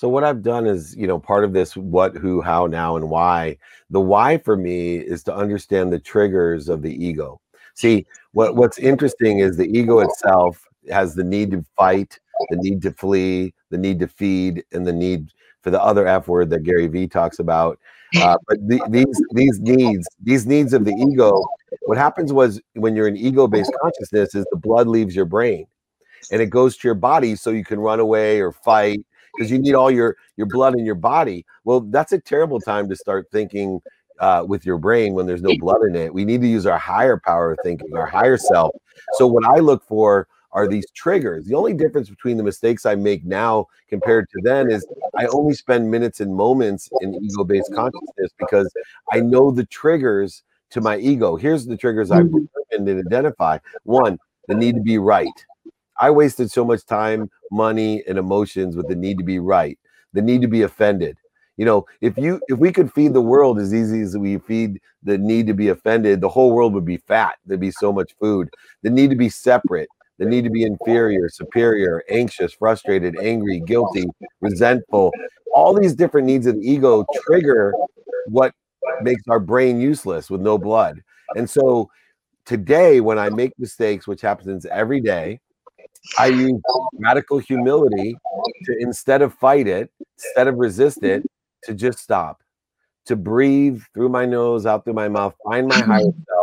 So 0.00 0.08
what 0.08 0.24
I've 0.24 0.42
done 0.42 0.66
is, 0.66 0.96
you 0.96 1.06
know, 1.06 1.18
part 1.18 1.44
of 1.44 1.52
this 1.52 1.76
what, 1.76 2.16
who, 2.16 2.40
how, 2.40 2.64
now, 2.66 2.96
and 2.96 3.10
why. 3.10 3.58
The 3.90 4.00
why 4.00 4.38
for 4.38 4.56
me 4.56 4.96
is 4.96 5.22
to 5.24 5.34
understand 5.34 5.92
the 5.92 5.98
triggers 5.98 6.70
of 6.70 6.80
the 6.80 7.04
ego. 7.04 7.38
See, 7.74 8.06
what 8.32 8.56
what's 8.56 8.78
interesting 8.78 9.40
is 9.40 9.58
the 9.58 9.68
ego 9.78 9.98
itself 9.98 10.64
has 10.90 11.14
the 11.14 11.24
need 11.24 11.50
to 11.50 11.62
fight, 11.76 12.18
the 12.48 12.56
need 12.56 12.80
to 12.80 12.92
flee, 12.92 13.52
the 13.68 13.76
need 13.76 13.98
to 13.98 14.08
feed, 14.08 14.64
and 14.72 14.86
the 14.86 14.92
need 14.92 15.32
for 15.60 15.70
the 15.70 15.82
other 15.82 16.06
F 16.06 16.28
word 16.28 16.48
that 16.48 16.62
Gary 16.62 16.86
Vee 16.86 17.06
talks 17.06 17.38
about. 17.38 17.78
Uh, 18.16 18.36
but 18.48 18.58
the, 18.66 18.80
these 18.88 19.22
these 19.32 19.60
needs, 19.60 20.08
these 20.22 20.46
needs 20.46 20.72
of 20.72 20.84
the 20.84 20.92
ego, 20.92 21.40
what 21.82 21.96
happens 21.96 22.32
was 22.32 22.60
when 22.74 22.96
you're 22.96 23.08
in 23.08 23.16
ego-based 23.16 23.72
consciousness, 23.80 24.34
is 24.34 24.44
the 24.50 24.56
blood 24.56 24.88
leaves 24.88 25.14
your 25.14 25.24
brain, 25.24 25.66
and 26.32 26.42
it 26.42 26.46
goes 26.46 26.76
to 26.76 26.88
your 26.88 26.94
body 26.94 27.36
so 27.36 27.50
you 27.50 27.64
can 27.64 27.78
run 27.78 28.00
away 28.00 28.40
or 28.40 28.52
fight 28.52 29.04
because 29.36 29.50
you 29.50 29.58
need 29.58 29.74
all 29.74 29.90
your 29.90 30.16
your 30.36 30.46
blood 30.46 30.74
in 30.76 30.84
your 30.84 30.96
body. 30.96 31.44
Well, 31.64 31.80
that's 31.80 32.12
a 32.12 32.20
terrible 32.20 32.60
time 32.60 32.88
to 32.88 32.96
start 32.96 33.28
thinking 33.30 33.80
uh, 34.18 34.44
with 34.46 34.66
your 34.66 34.78
brain 34.78 35.14
when 35.14 35.26
there's 35.26 35.42
no 35.42 35.56
blood 35.58 35.82
in 35.82 35.94
it. 35.94 36.12
We 36.12 36.24
need 36.24 36.40
to 36.42 36.46
use 36.48 36.66
our 36.66 36.78
higher 36.78 37.20
power 37.24 37.52
of 37.52 37.58
thinking, 37.62 37.96
our 37.96 38.06
higher 38.06 38.36
self. 38.36 38.74
So 39.14 39.26
what 39.26 39.44
I 39.46 39.60
look 39.60 39.84
for 39.86 40.28
are 40.52 40.66
these 40.66 40.90
triggers. 40.90 41.46
The 41.46 41.54
only 41.54 41.74
difference 41.74 42.10
between 42.10 42.36
the 42.36 42.42
mistakes 42.42 42.84
I 42.86 42.94
make 42.94 43.24
now 43.24 43.66
compared 43.88 44.28
to 44.30 44.40
then 44.42 44.70
is 44.70 44.86
I 45.16 45.26
only 45.26 45.54
spend 45.54 45.90
minutes 45.90 46.20
and 46.20 46.34
moments 46.34 46.88
in 47.00 47.14
ego 47.14 47.44
based 47.44 47.72
consciousness 47.74 48.32
because 48.38 48.72
I 49.12 49.20
know 49.20 49.50
the 49.50 49.66
triggers 49.66 50.42
to 50.70 50.80
my 50.80 50.96
ego. 50.98 51.36
Here's 51.36 51.66
the 51.66 51.76
triggers 51.76 52.10
I've 52.10 52.26
mm-hmm. 52.26 52.46
determined 52.70 52.88
and 52.88 53.06
identify. 53.06 53.58
One, 53.84 54.18
the 54.48 54.54
need 54.54 54.74
to 54.76 54.80
be 54.80 54.98
right. 54.98 55.28
I 56.00 56.10
wasted 56.10 56.50
so 56.50 56.64
much 56.64 56.86
time, 56.86 57.30
money, 57.50 58.02
and 58.08 58.18
emotions 58.18 58.74
with 58.74 58.88
the 58.88 58.96
need 58.96 59.18
to 59.18 59.24
be 59.24 59.38
right, 59.38 59.78
the 60.12 60.22
need 60.22 60.40
to 60.42 60.48
be 60.48 60.62
offended. 60.62 61.16
You 61.56 61.66
know, 61.66 61.86
if 62.00 62.16
you 62.16 62.40
if 62.48 62.58
we 62.58 62.72
could 62.72 62.90
feed 62.90 63.12
the 63.12 63.20
world 63.20 63.58
as 63.58 63.74
easy 63.74 64.00
as 64.00 64.16
we 64.16 64.38
feed 64.38 64.80
the 65.02 65.18
need 65.18 65.46
to 65.48 65.52
be 65.52 65.68
offended, 65.68 66.22
the 66.22 66.28
whole 66.28 66.52
world 66.52 66.72
would 66.72 66.86
be 66.86 66.96
fat. 66.96 67.36
There'd 67.44 67.60
be 67.60 67.70
so 67.70 67.92
much 67.92 68.14
food. 68.18 68.48
The 68.82 68.88
need 68.88 69.10
to 69.10 69.16
be 69.16 69.28
separate, 69.28 69.90
the 70.20 70.26
need 70.26 70.44
to 70.44 70.50
be 70.50 70.62
inferior, 70.62 71.28
superior, 71.30 72.04
anxious, 72.10 72.52
frustrated, 72.52 73.18
angry, 73.18 73.58
guilty, 73.60 74.04
resentful. 74.40 75.12
All 75.54 75.74
these 75.74 75.94
different 75.94 76.26
needs 76.26 76.46
of 76.46 76.56
the 76.56 76.60
ego 76.60 77.04
trigger 77.24 77.72
what 78.26 78.52
makes 79.02 79.22
our 79.28 79.40
brain 79.40 79.80
useless 79.80 80.28
with 80.30 80.42
no 80.42 80.58
blood. 80.58 81.02
And 81.36 81.48
so 81.48 81.90
today, 82.44 83.00
when 83.00 83.18
I 83.18 83.30
make 83.30 83.58
mistakes, 83.58 84.06
which 84.06 84.20
happens 84.20 84.66
every 84.66 85.00
day, 85.00 85.40
I 86.18 86.26
use 86.26 86.60
radical 86.98 87.38
humility 87.38 88.14
to 88.64 88.76
instead 88.78 89.22
of 89.22 89.32
fight 89.34 89.66
it, 89.66 89.90
instead 90.18 90.48
of 90.48 90.56
resist 90.56 91.02
it, 91.02 91.24
to 91.64 91.74
just 91.74 91.98
stop, 91.98 92.42
to 93.06 93.16
breathe 93.16 93.82
through 93.94 94.10
my 94.10 94.26
nose, 94.26 94.66
out 94.66 94.84
through 94.84 94.94
my 94.94 95.08
mouth, 95.08 95.34
find 95.44 95.66
my 95.66 95.80
higher 95.80 96.00
self, 96.00 96.39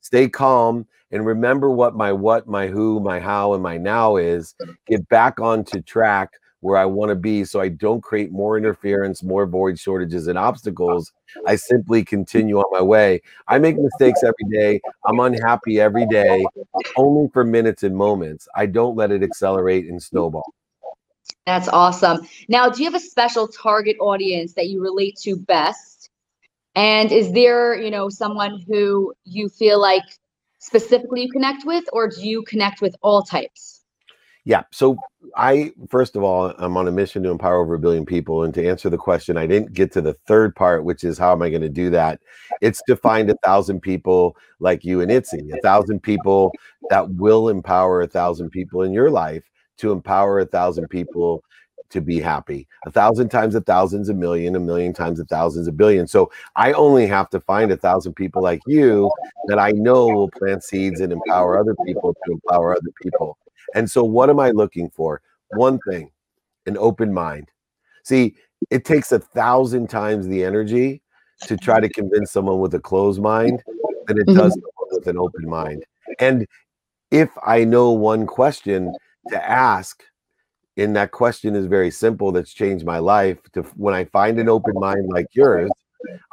stay 0.00 0.28
calm, 0.28 0.86
and 1.10 1.26
remember 1.26 1.70
what 1.70 1.96
my 1.96 2.12
what, 2.12 2.46
my 2.46 2.68
who, 2.68 3.00
my 3.00 3.20
how, 3.20 3.54
and 3.54 3.62
my 3.62 3.76
now 3.76 4.16
is. 4.16 4.54
Get 4.86 5.08
back 5.08 5.40
onto 5.40 5.80
track 5.82 6.30
where 6.60 6.76
I 6.76 6.84
want 6.84 7.08
to 7.08 7.16
be 7.16 7.44
so 7.44 7.60
I 7.60 7.68
don't 7.68 8.02
create 8.02 8.30
more 8.32 8.56
interference, 8.56 9.22
more 9.22 9.46
void 9.46 9.78
shortages, 9.78 10.26
and 10.26 10.38
obstacles. 10.38 11.12
I 11.46 11.56
simply 11.56 12.04
continue 12.04 12.58
on 12.58 12.66
my 12.70 12.82
way. 12.82 13.22
I 13.48 13.58
make 13.58 13.76
mistakes 13.78 14.22
every 14.22 14.50
day. 14.50 14.80
I'm 15.06 15.20
unhappy 15.20 15.80
every 15.80 16.06
day, 16.06 16.44
only 16.96 17.28
for 17.32 17.44
minutes 17.44 17.82
and 17.82 17.96
moments. 17.96 18.46
I 18.54 18.66
don't 18.66 18.96
let 18.96 19.10
it 19.10 19.22
accelerate 19.22 19.86
and 19.86 20.02
snowball. 20.02 20.52
That's 21.46 21.68
awesome. 21.68 22.26
Now, 22.48 22.68
do 22.68 22.82
you 22.82 22.90
have 22.90 23.00
a 23.00 23.04
special 23.04 23.48
target 23.48 23.96
audience 24.00 24.54
that 24.54 24.68
you 24.68 24.82
relate 24.82 25.16
to 25.22 25.36
best? 25.36 25.99
And 26.74 27.10
is 27.10 27.32
there, 27.32 27.74
you 27.74 27.90
know, 27.90 28.08
someone 28.08 28.62
who 28.68 29.12
you 29.24 29.48
feel 29.48 29.80
like 29.80 30.04
specifically 30.58 31.22
you 31.22 31.30
connect 31.30 31.66
with, 31.66 31.84
or 31.92 32.08
do 32.08 32.26
you 32.26 32.42
connect 32.42 32.80
with 32.80 32.94
all 33.02 33.22
types? 33.22 33.80
Yeah. 34.44 34.62
So 34.72 34.96
I 35.36 35.72
first 35.88 36.16
of 36.16 36.22
all, 36.22 36.54
I'm 36.58 36.76
on 36.76 36.88
a 36.88 36.92
mission 36.92 37.22
to 37.24 37.30
empower 37.30 37.62
over 37.62 37.74
a 37.74 37.78
billion 37.78 38.06
people. 38.06 38.42
And 38.42 38.54
to 38.54 38.66
answer 38.66 38.88
the 38.88 38.96
question, 38.96 39.36
I 39.36 39.46
didn't 39.46 39.74
get 39.74 39.92
to 39.92 40.00
the 40.00 40.14
third 40.26 40.56
part, 40.56 40.84
which 40.84 41.04
is 41.04 41.18
how 41.18 41.32
am 41.32 41.42
I 41.42 41.50
going 41.50 41.62
to 41.62 41.68
do 41.68 41.90
that? 41.90 42.20
It's 42.62 42.82
to 42.88 42.96
find 42.96 43.28
a 43.30 43.36
thousand 43.44 43.80
people 43.80 44.36
like 44.58 44.84
you 44.84 45.02
and 45.02 45.10
Itzy, 45.10 45.50
a 45.52 45.60
thousand 45.60 46.02
people 46.02 46.52
that 46.88 47.10
will 47.10 47.48
empower 47.48 48.00
a 48.00 48.06
thousand 48.06 48.50
people 48.50 48.82
in 48.82 48.92
your 48.92 49.10
life 49.10 49.44
to 49.78 49.92
empower 49.92 50.40
a 50.40 50.46
thousand 50.46 50.88
people 50.88 51.42
to 51.90 52.00
be 52.00 52.20
happy. 52.20 52.66
A 52.86 52.90
thousand 52.90 53.28
times 53.28 53.54
a 53.54 53.60
thousand's 53.60 54.08
a 54.08 54.14
million, 54.14 54.56
a 54.56 54.60
million 54.60 54.92
times 54.92 55.20
a 55.20 55.24
thousand's 55.24 55.68
a 55.68 55.72
billion. 55.72 56.06
So 56.06 56.30
I 56.56 56.72
only 56.72 57.06
have 57.06 57.30
to 57.30 57.40
find 57.40 57.70
a 57.70 57.76
thousand 57.76 58.14
people 58.14 58.42
like 58.42 58.60
you 58.66 59.10
that 59.46 59.58
I 59.58 59.72
know 59.72 60.06
will 60.06 60.30
plant 60.30 60.64
seeds 60.64 61.00
and 61.00 61.12
empower 61.12 61.58
other 61.58 61.74
people 61.86 62.14
to 62.14 62.32
empower 62.32 62.72
other 62.72 62.90
people. 63.02 63.38
And 63.74 63.90
so 63.90 64.04
what 64.04 64.30
am 64.30 64.40
I 64.40 64.50
looking 64.50 64.90
for? 64.90 65.20
One 65.50 65.78
thing, 65.88 66.10
an 66.66 66.76
open 66.78 67.12
mind. 67.12 67.50
See, 68.04 68.34
it 68.70 68.84
takes 68.84 69.12
a 69.12 69.18
thousand 69.18 69.88
times 69.88 70.26
the 70.26 70.44
energy 70.44 71.02
to 71.42 71.56
try 71.56 71.80
to 71.80 71.88
convince 71.88 72.30
someone 72.30 72.60
with 72.60 72.74
a 72.74 72.80
closed 72.80 73.20
mind 73.20 73.62
than 74.06 74.18
it 74.18 74.26
does 74.26 74.56
mm-hmm. 74.56 74.96
with 74.96 75.06
an 75.06 75.18
open 75.18 75.48
mind. 75.48 75.84
And 76.18 76.46
if 77.10 77.30
I 77.44 77.64
know 77.64 77.90
one 77.90 78.26
question, 78.26 78.94
to 79.28 79.50
ask 79.50 80.02
and 80.80 80.96
that 80.96 81.10
question 81.10 81.54
is 81.54 81.66
very 81.66 81.90
simple 81.90 82.32
that's 82.32 82.52
changed 82.52 82.84
my 82.84 82.98
life 82.98 83.38
to 83.52 83.62
when 83.76 83.94
i 83.94 84.04
find 84.06 84.38
an 84.38 84.48
open 84.48 84.74
mind 84.74 85.08
like 85.08 85.26
yours 85.32 85.70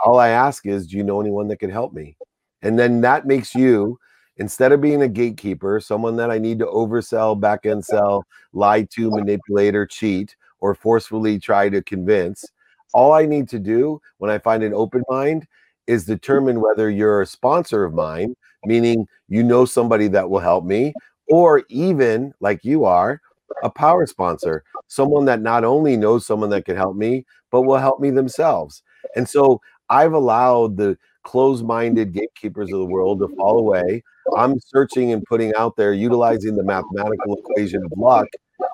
all 0.05 0.19
i 0.19 0.29
ask 0.29 0.65
is 0.65 0.87
do 0.87 0.97
you 0.97 1.03
know 1.03 1.19
anyone 1.19 1.47
that 1.47 1.59
can 1.59 1.69
help 1.69 1.93
me? 1.93 2.15
And 2.61 2.79
then 2.79 3.01
that 3.01 3.27
makes 3.27 3.53
you 3.53 3.99
instead 4.37 4.71
of 4.71 4.81
being 4.81 5.01
a 5.01 5.07
gatekeeper 5.07 5.79
someone 5.79 6.15
that 6.15 6.31
i 6.31 6.37
need 6.37 6.59
to 6.59 6.65
oversell 6.65 7.39
back 7.39 7.65
end 7.65 7.83
sell 7.83 8.23
lie 8.53 8.83
to 8.83 9.09
manipulate 9.11 9.75
or 9.75 9.85
cheat 9.85 10.35
or 10.59 10.73
forcefully 10.73 11.39
try 11.39 11.69
to 11.69 11.81
convince 11.81 12.45
all 12.93 13.13
i 13.13 13.25
need 13.25 13.49
to 13.49 13.59
do 13.59 13.99
when 14.17 14.31
i 14.31 14.37
find 14.37 14.63
an 14.63 14.73
open 14.73 15.03
mind 15.09 15.47
is 15.87 16.05
determine 16.05 16.61
whether 16.61 16.89
you're 16.89 17.21
a 17.21 17.25
sponsor 17.25 17.83
of 17.83 17.93
mine 17.93 18.35
meaning 18.65 19.05
you 19.27 19.43
know 19.43 19.65
somebody 19.65 20.07
that 20.07 20.29
will 20.29 20.39
help 20.39 20.63
me 20.63 20.93
or 21.27 21.63
even 21.69 22.33
like 22.39 22.63
you 22.63 22.85
are, 22.85 23.21
a 23.63 23.69
power 23.69 24.05
sponsor, 24.05 24.63
someone 24.87 25.25
that 25.25 25.41
not 25.41 25.63
only 25.63 25.97
knows 25.97 26.25
someone 26.25 26.49
that 26.51 26.65
can 26.65 26.75
help 26.75 26.95
me, 26.95 27.25
but 27.51 27.61
will 27.61 27.77
help 27.77 27.99
me 27.99 28.09
themselves. 28.09 28.83
And 29.15 29.27
so 29.27 29.61
I've 29.89 30.13
allowed 30.13 30.77
the 30.77 30.97
closed 31.23 31.65
minded 31.65 32.13
gatekeepers 32.13 32.71
of 32.71 32.79
the 32.79 32.85
world 32.85 33.19
to 33.19 33.27
fall 33.35 33.59
away. 33.59 34.03
I'm 34.35 34.59
searching 34.59 35.11
and 35.11 35.23
putting 35.23 35.53
out 35.55 35.75
there, 35.75 35.93
utilizing 35.93 36.55
the 36.55 36.63
mathematical 36.63 37.37
equation 37.37 37.83
of 37.83 37.91
luck 37.97 38.27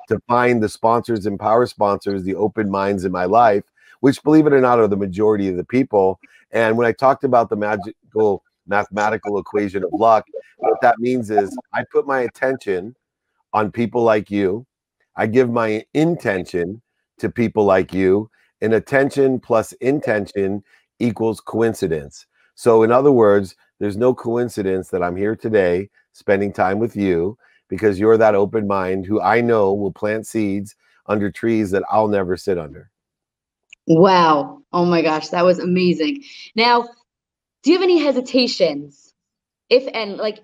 to 0.08 0.20
find 0.27 0.62
the 0.62 0.70
sponsors 0.70 1.25
and 1.25 1.39
power 1.39 1.65
sponsors, 1.65 2.24
the 2.24 2.36
open 2.36 2.70
minds 2.70 3.06
in 3.06 3.12
my 3.12 3.25
life, 3.25 3.63
which, 4.01 4.22
believe 4.24 4.48
it 4.48 4.53
or 4.53 4.62
not, 4.62 4.80
are 4.80 4.88
the 4.88 4.98
majority 4.98 5.50
of 5.50 5.58
the 5.58 5.63
people. 5.63 6.20
And 6.51 6.77
when 6.77 6.88
I 6.88 6.92
talked 6.92 7.24
about 7.24 7.50
the 7.50 7.56
magical 7.56 8.44
mathematical 8.68 9.39
equation 9.39 9.84
of 9.84 9.89
luck. 9.94 10.25
What 10.58 10.80
that 10.82 11.00
means 11.00 11.30
is 11.30 11.56
I 11.74 11.84
put 11.92 12.08
my 12.08 12.22
attention 12.22 12.96
on 13.53 13.72
people 13.72 14.03
like 14.03 14.31
you. 14.31 14.65
I 15.15 15.27
give 15.27 15.50
my 15.50 15.86
intention 15.93 16.81
to 17.19 17.29
people 17.29 17.65
like 17.65 17.93
you, 17.93 18.29
and 18.62 18.74
attention 18.74 19.39
plus 19.39 19.72
intention 19.74 20.63
equals 21.00 21.39
coincidence. 21.39 22.25
So, 22.55 22.83
in 22.83 22.91
other 22.91 23.12
words, 23.12 23.55
there's 23.79 23.98
no 23.98 24.13
coincidence 24.13 24.89
that 24.89 25.03
I'm 25.03 25.15
here 25.15 25.36
today 25.36 25.89
spending 26.13 26.53
time 26.53 26.79
with 26.79 26.95
you 26.95 27.38
because 27.69 28.00
you're 28.00 28.17
that 28.17 28.36
open 28.36 28.67
mind 28.67 29.05
who 29.05 29.22
I 29.22 29.41
know 29.41 29.74
will 29.74 29.91
plant 29.91 30.27
seeds 30.27 30.75
under 31.07 31.31
trees 31.31 31.72
that 31.72 31.83
I'll 31.89 32.07
never 32.07 32.38
sit 32.38 32.57
under. 32.57 32.89
Wow. 33.88 34.62
Oh 34.72 34.86
my 34.86 35.01
gosh, 35.01 35.29
that 35.29 35.43
was 35.43 35.60
amazing. 35.60 36.24
Now, 36.55 36.88
do 37.63 37.72
you 37.72 37.77
have 37.77 37.83
any 37.83 38.00
hesitations 38.00 39.13
if 39.69 39.88
and 39.93 40.17
like 40.17 40.39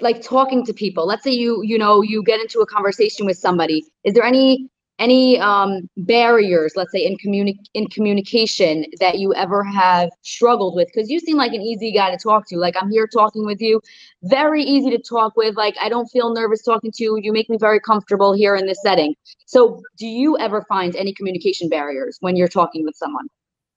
like 0.00 0.22
talking 0.22 0.64
to 0.66 0.72
people. 0.72 1.06
Let's 1.06 1.24
say 1.24 1.32
you 1.32 1.62
you 1.62 1.78
know 1.78 2.02
you 2.02 2.22
get 2.22 2.40
into 2.40 2.60
a 2.60 2.66
conversation 2.66 3.26
with 3.26 3.38
somebody. 3.38 3.84
Is 4.04 4.14
there 4.14 4.24
any 4.24 4.68
any 4.98 5.40
um 5.40 5.88
barriers 5.96 6.74
let's 6.76 6.92
say 6.92 7.04
in 7.04 7.16
communi- 7.16 7.58
in 7.74 7.86
communication 7.88 8.84
that 9.00 9.18
you 9.18 9.34
ever 9.34 9.64
have 9.64 10.10
struggled 10.22 10.76
with? 10.76 10.88
Because 10.92 11.10
you 11.10 11.18
seem 11.18 11.36
like 11.36 11.52
an 11.52 11.62
easy 11.62 11.92
guy 11.92 12.10
to 12.10 12.16
talk 12.16 12.46
to. 12.48 12.56
Like 12.56 12.74
i'm 12.80 12.90
here 12.90 13.06
talking 13.06 13.44
with 13.44 13.60
you. 13.60 13.80
Very 14.24 14.62
easy 14.62 14.90
to 14.90 14.98
talk 14.98 15.36
with. 15.36 15.56
Like 15.56 15.74
i 15.80 15.88
don't 15.88 16.06
feel 16.06 16.32
nervous 16.32 16.62
talking 16.62 16.92
to 16.92 17.02
you. 17.02 17.18
You 17.20 17.32
make 17.32 17.48
me 17.48 17.56
very 17.58 17.80
comfortable 17.80 18.32
here 18.32 18.54
in 18.54 18.66
this 18.66 18.82
setting. 18.82 19.14
So 19.46 19.82
do 19.98 20.06
you 20.06 20.38
ever 20.38 20.64
find 20.68 20.94
any 20.94 21.12
communication 21.12 21.68
barriers 21.68 22.18
when 22.20 22.36
you're 22.36 22.48
talking 22.48 22.84
with 22.84 22.94
someone? 22.96 23.26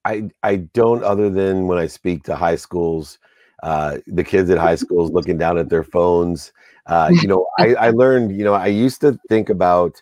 I 0.03 0.29
I 0.43 0.57
don't 0.57 1.03
other 1.03 1.29
than 1.29 1.67
when 1.67 1.79
I 1.79 1.87
speak 1.87 2.23
to 2.23 2.35
high 2.35 2.57
schools, 2.57 3.17
uh, 3.63 3.97
the 4.07 4.23
kids 4.23 4.49
at 4.49 4.57
high 4.57 4.75
schools 4.75 5.11
looking 5.11 5.37
down 5.37 5.57
at 5.57 5.69
their 5.69 5.83
phones. 5.83 6.51
Uh, 6.85 7.09
you 7.21 7.27
know, 7.27 7.47
I, 7.59 7.75
I 7.75 7.89
learned. 7.91 8.35
You 8.35 8.43
know, 8.43 8.53
I 8.53 8.67
used 8.67 9.01
to 9.01 9.19
think 9.29 9.49
about 9.49 10.01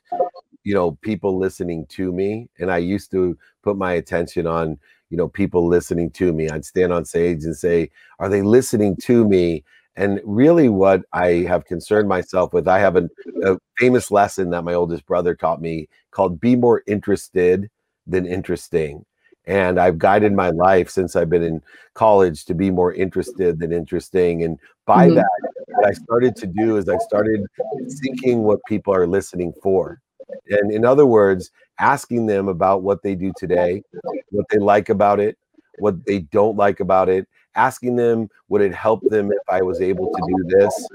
you 0.63 0.73
know 0.73 0.91
people 1.01 1.37
listening 1.37 1.85
to 1.87 2.11
me 2.11 2.49
and 2.59 2.71
i 2.71 2.77
used 2.77 3.11
to 3.11 3.37
put 3.63 3.77
my 3.77 3.93
attention 3.93 4.47
on 4.47 4.77
you 5.09 5.17
know 5.17 5.27
people 5.27 5.67
listening 5.67 6.09
to 6.09 6.33
me 6.33 6.49
i'd 6.49 6.65
stand 6.65 6.91
on 6.93 7.05
stage 7.05 7.43
and 7.43 7.55
say 7.55 7.89
are 8.19 8.29
they 8.29 8.41
listening 8.41 8.95
to 8.95 9.27
me 9.27 9.63
and 9.95 10.19
really 10.23 10.69
what 10.69 11.01
i 11.11 11.45
have 11.47 11.65
concerned 11.65 12.07
myself 12.07 12.53
with 12.53 12.67
i 12.67 12.79
have 12.79 12.95
a, 12.95 13.09
a 13.43 13.57
famous 13.77 14.09
lesson 14.09 14.49
that 14.49 14.63
my 14.63 14.73
oldest 14.73 15.05
brother 15.05 15.35
taught 15.35 15.61
me 15.61 15.87
called 16.11 16.39
be 16.39 16.55
more 16.55 16.81
interested 16.87 17.69
than 18.07 18.25
interesting 18.25 19.05
and 19.45 19.79
I've 19.79 19.97
guided 19.97 20.33
my 20.33 20.49
life 20.49 20.89
since 20.89 21.15
I've 21.15 21.29
been 21.29 21.43
in 21.43 21.61
college 21.93 22.45
to 22.45 22.53
be 22.53 22.71
more 22.71 22.93
interested 22.93 23.59
than 23.59 23.71
interesting. 23.71 24.43
And 24.43 24.57
by 24.85 25.07
mm-hmm. 25.07 25.15
that, 25.15 25.51
what 25.67 25.87
I 25.87 25.91
started 25.91 26.35
to 26.37 26.47
do 26.47 26.77
is 26.77 26.87
I 26.87 26.97
started 26.99 27.45
seeking 27.87 28.43
what 28.43 28.59
people 28.67 28.93
are 28.93 29.07
listening 29.07 29.53
for. 29.61 30.01
And 30.49 30.71
in 30.71 30.85
other 30.85 31.05
words, 31.05 31.51
asking 31.79 32.25
them 32.27 32.47
about 32.47 32.83
what 32.83 33.03
they 33.03 33.15
do 33.15 33.33
today, 33.37 33.83
what 34.29 34.45
they 34.49 34.59
like 34.59 34.89
about 34.89 35.19
it, 35.19 35.37
what 35.79 36.05
they 36.05 36.19
don't 36.19 36.55
like 36.55 36.79
about 36.79 37.09
it, 37.09 37.27
asking 37.55 37.95
them 37.95 38.29
would 38.49 38.61
it 38.61 38.73
help 38.73 39.01
them 39.09 39.31
if 39.31 39.49
I 39.49 39.61
was 39.61 39.81
able 39.81 40.11
to 40.11 40.21
do 40.27 40.57
this, 40.57 40.87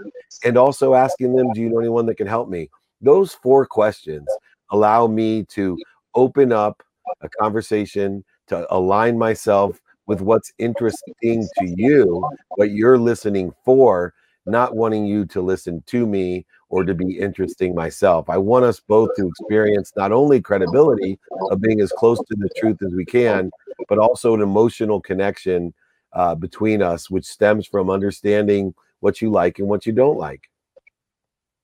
and 0.44 0.56
also 0.56 0.94
asking 0.94 1.34
them, 1.34 1.52
do 1.52 1.60
you 1.60 1.68
know 1.68 1.80
anyone 1.80 2.06
that 2.06 2.16
can 2.16 2.26
help 2.26 2.48
me? 2.48 2.70
Those 3.00 3.34
four 3.34 3.66
questions 3.66 4.26
allow 4.70 5.06
me 5.06 5.44
to 5.50 5.76
open 6.14 6.52
up 6.52 6.82
a 7.20 7.28
conversation 7.28 8.24
to 8.48 8.66
align 8.74 9.18
myself 9.18 9.80
with 10.06 10.20
what's 10.20 10.52
interesting 10.58 11.46
to 11.58 11.74
you, 11.76 12.26
what 12.56 12.70
you're 12.70 12.98
listening 12.98 13.52
for, 13.64 14.14
not 14.46 14.74
wanting 14.74 15.06
you 15.06 15.26
to 15.26 15.42
listen 15.42 15.82
to 15.86 16.06
me 16.06 16.46
or 16.70 16.84
to 16.84 16.94
be 16.94 17.18
interesting 17.18 17.74
myself. 17.74 18.28
I 18.28 18.38
want 18.38 18.64
us 18.64 18.80
both 18.80 19.10
to 19.16 19.28
experience 19.28 19.92
not 19.96 20.12
only 20.12 20.40
credibility 20.40 21.18
of 21.50 21.60
being 21.60 21.80
as 21.80 21.92
close 21.92 22.18
to 22.18 22.36
the 22.36 22.48
truth 22.56 22.82
as 22.82 22.92
we 22.94 23.04
can, 23.04 23.50
but 23.88 23.98
also 23.98 24.34
an 24.34 24.42
emotional 24.42 25.00
connection 25.00 25.72
uh, 26.14 26.34
between 26.34 26.82
us, 26.82 27.10
which 27.10 27.26
stems 27.26 27.66
from 27.66 27.90
understanding 27.90 28.74
what 29.00 29.20
you 29.20 29.30
like 29.30 29.58
and 29.58 29.68
what 29.68 29.86
you 29.86 29.92
don't 29.92 30.18
like. 30.18 30.48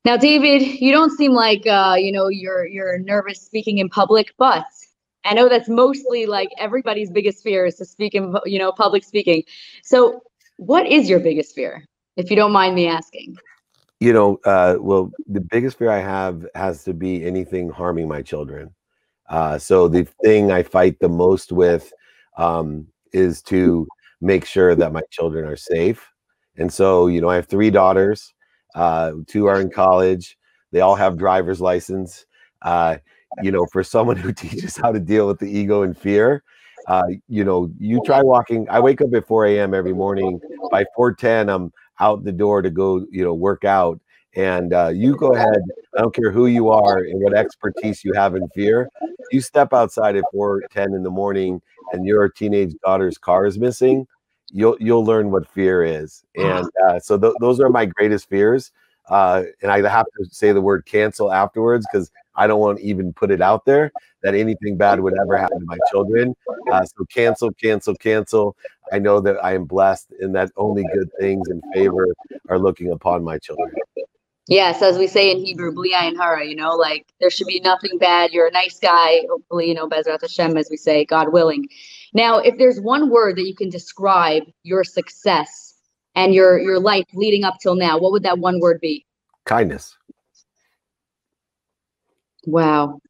Now, 0.04 0.18
David, 0.18 0.60
you 0.62 0.92
don't 0.92 1.16
seem 1.16 1.32
like 1.32 1.66
uh, 1.66 1.96
you 1.98 2.12
know 2.12 2.28
you're 2.28 2.66
you're 2.66 2.98
nervous 2.98 3.40
speaking 3.40 3.78
in 3.78 3.88
public, 3.88 4.34
but 4.36 4.66
I 5.24 5.34
know 5.34 5.48
that's 5.48 5.68
mostly 5.68 6.26
like 6.26 6.50
everybody's 6.58 7.10
biggest 7.10 7.42
fear 7.42 7.66
is 7.66 7.76
to 7.76 7.84
speak 7.84 8.14
in, 8.14 8.34
you 8.44 8.58
know, 8.58 8.72
public 8.72 9.04
speaking. 9.04 9.42
So, 9.82 10.22
what 10.56 10.86
is 10.86 11.08
your 11.08 11.18
biggest 11.18 11.54
fear, 11.54 11.84
if 12.16 12.30
you 12.30 12.36
don't 12.36 12.52
mind 12.52 12.74
me 12.74 12.86
asking? 12.86 13.36
You 14.00 14.12
know, 14.12 14.40
uh, 14.44 14.76
well, 14.78 15.10
the 15.26 15.40
biggest 15.40 15.78
fear 15.78 15.90
I 15.90 16.00
have 16.00 16.46
has 16.54 16.84
to 16.84 16.94
be 16.94 17.24
anything 17.24 17.70
harming 17.70 18.06
my 18.06 18.22
children. 18.22 18.74
Uh, 19.28 19.58
so 19.58 19.88
the 19.88 20.04
thing 20.22 20.52
I 20.52 20.62
fight 20.62 20.98
the 21.00 21.08
most 21.08 21.52
with 21.52 21.92
um, 22.36 22.86
is 23.12 23.40
to 23.42 23.86
make 24.20 24.44
sure 24.44 24.74
that 24.74 24.92
my 24.92 25.02
children 25.10 25.46
are 25.46 25.56
safe. 25.56 26.06
And 26.56 26.72
so, 26.72 27.06
you 27.06 27.20
know, 27.20 27.28
I 27.28 27.36
have 27.36 27.46
three 27.46 27.70
daughters. 27.70 28.34
Uh, 28.74 29.12
two 29.26 29.46
are 29.46 29.60
in 29.60 29.70
college. 29.70 30.36
They 30.72 30.80
all 30.80 30.96
have 30.96 31.16
driver's 31.16 31.60
license. 31.60 32.26
Uh, 32.62 32.98
you 33.40 33.50
know, 33.50 33.66
for 33.66 33.82
someone 33.82 34.16
who 34.16 34.32
teaches 34.32 34.76
how 34.76 34.92
to 34.92 35.00
deal 35.00 35.26
with 35.26 35.38
the 35.38 35.46
ego 35.46 35.82
and 35.82 35.96
fear, 35.96 36.42
uh, 36.86 37.04
you 37.28 37.44
know, 37.44 37.70
you 37.78 38.00
try 38.00 38.22
walking. 38.22 38.66
I 38.68 38.80
wake 38.80 39.00
up 39.00 39.14
at 39.14 39.26
4 39.26 39.46
a.m. 39.46 39.74
every 39.74 39.94
morning. 39.94 40.40
By 40.70 40.84
4:10, 40.98 41.52
I'm 41.52 41.72
out 42.00 42.24
the 42.24 42.32
door 42.32 42.62
to 42.62 42.70
go, 42.70 43.06
you 43.10 43.24
know, 43.24 43.34
work 43.34 43.64
out. 43.64 44.00
And 44.36 44.72
uh, 44.72 44.90
you 44.92 45.16
go 45.16 45.34
ahead. 45.34 45.62
I 45.96 46.02
don't 46.02 46.14
care 46.14 46.32
who 46.32 46.46
you 46.46 46.68
are 46.70 46.98
and 46.98 47.22
what 47.22 47.34
expertise 47.34 48.04
you 48.04 48.12
have 48.14 48.34
in 48.34 48.48
fear. 48.48 48.88
You 49.30 49.40
step 49.40 49.72
outside 49.72 50.16
at 50.16 50.24
4:10 50.34 50.94
in 50.94 51.02
the 51.02 51.10
morning, 51.10 51.62
and 51.92 52.06
your 52.06 52.28
teenage 52.28 52.74
daughter's 52.84 53.16
car 53.16 53.46
is 53.46 53.58
missing. 53.58 54.06
You'll 54.50 54.76
you'll 54.80 55.04
learn 55.04 55.30
what 55.30 55.48
fear 55.48 55.82
is. 55.84 56.22
And 56.36 56.66
uh, 56.86 56.98
so 57.00 57.18
th- 57.18 57.34
those 57.40 57.60
are 57.60 57.70
my 57.70 57.86
greatest 57.86 58.28
fears. 58.28 58.72
Uh, 59.08 59.44
and 59.62 59.70
I 59.70 59.86
have 59.88 60.06
to 60.18 60.26
say 60.30 60.52
the 60.52 60.60
word 60.60 60.86
cancel 60.86 61.32
afterwards 61.32 61.86
because 61.90 62.10
I 62.36 62.46
don't 62.46 62.60
want 62.60 62.78
to 62.78 62.84
even 62.84 63.12
put 63.12 63.30
it 63.30 63.40
out 63.40 63.64
there 63.64 63.92
that 64.22 64.34
anything 64.34 64.76
bad 64.76 65.00
would 65.00 65.14
ever 65.20 65.36
happen 65.36 65.60
to 65.60 65.66
my 65.66 65.78
children. 65.90 66.34
Uh, 66.70 66.84
so 66.84 67.04
cancel, 67.12 67.52
cancel, 67.52 67.94
cancel. 67.94 68.56
I 68.92 68.98
know 68.98 69.20
that 69.20 69.42
I 69.44 69.54
am 69.54 69.64
blessed 69.64 70.12
and 70.20 70.34
that 70.34 70.50
only 70.56 70.84
good 70.94 71.10
things 71.20 71.48
and 71.48 71.62
favor 71.72 72.08
are 72.48 72.58
looking 72.58 72.90
upon 72.90 73.22
my 73.22 73.38
children. 73.38 73.72
Yes, 74.46 74.82
as 74.82 74.98
we 74.98 75.06
say 75.06 75.30
in 75.30 75.38
Hebrew, 75.38 75.72
Bli 75.72 75.92
ayin 75.92 76.16
hara, 76.16 76.44
you 76.44 76.54
know, 76.54 76.72
like 76.72 77.06
there 77.18 77.30
should 77.30 77.46
be 77.46 77.60
nothing 77.60 77.96
bad. 77.98 78.30
You're 78.30 78.46
a 78.46 78.52
nice 78.52 78.78
guy. 78.78 79.22
Hopefully, 79.30 79.68
you 79.68 79.74
know, 79.74 79.88
Bezrat 79.88 80.20
Hashem, 80.20 80.58
as 80.58 80.68
we 80.70 80.76
say, 80.76 81.06
God 81.06 81.32
willing. 81.32 81.66
Now, 82.12 82.38
if 82.38 82.58
there's 82.58 82.78
one 82.78 83.08
word 83.08 83.36
that 83.36 83.46
you 83.46 83.54
can 83.54 83.70
describe 83.70 84.42
your 84.62 84.84
success 84.84 85.74
and 86.14 86.34
your 86.34 86.58
your 86.58 86.78
life 86.78 87.06
leading 87.14 87.44
up 87.44 87.54
till 87.58 87.74
now, 87.74 87.98
what 87.98 88.12
would 88.12 88.22
that 88.24 88.38
one 88.38 88.60
word 88.60 88.80
be? 88.80 89.06
Kindness. 89.46 89.96
Wow. 92.46 93.00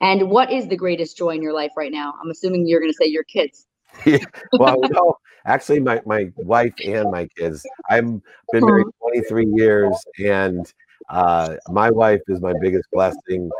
And 0.00 0.30
what 0.30 0.52
is 0.52 0.68
the 0.68 0.76
greatest 0.76 1.16
joy 1.16 1.30
in 1.30 1.42
your 1.42 1.52
life 1.52 1.72
right 1.76 1.92
now? 1.92 2.14
I'm 2.22 2.30
assuming 2.30 2.66
you're 2.66 2.80
going 2.80 2.92
to 2.92 2.96
say 2.96 3.06
your 3.06 3.24
kids. 3.24 3.66
yeah. 4.06 4.18
Well, 4.52 4.80
no, 4.90 5.16
actually, 5.44 5.80
my, 5.80 6.00
my 6.06 6.30
wife 6.36 6.74
and 6.84 7.10
my 7.10 7.26
kids. 7.36 7.66
I've 7.90 8.04
been 8.52 8.64
married 8.64 8.86
23 9.00 9.46
years, 9.54 9.96
and 10.24 10.72
uh, 11.10 11.56
my 11.68 11.90
wife 11.90 12.20
is 12.28 12.40
my 12.40 12.52
biggest 12.60 12.88
blessing. 12.92 13.50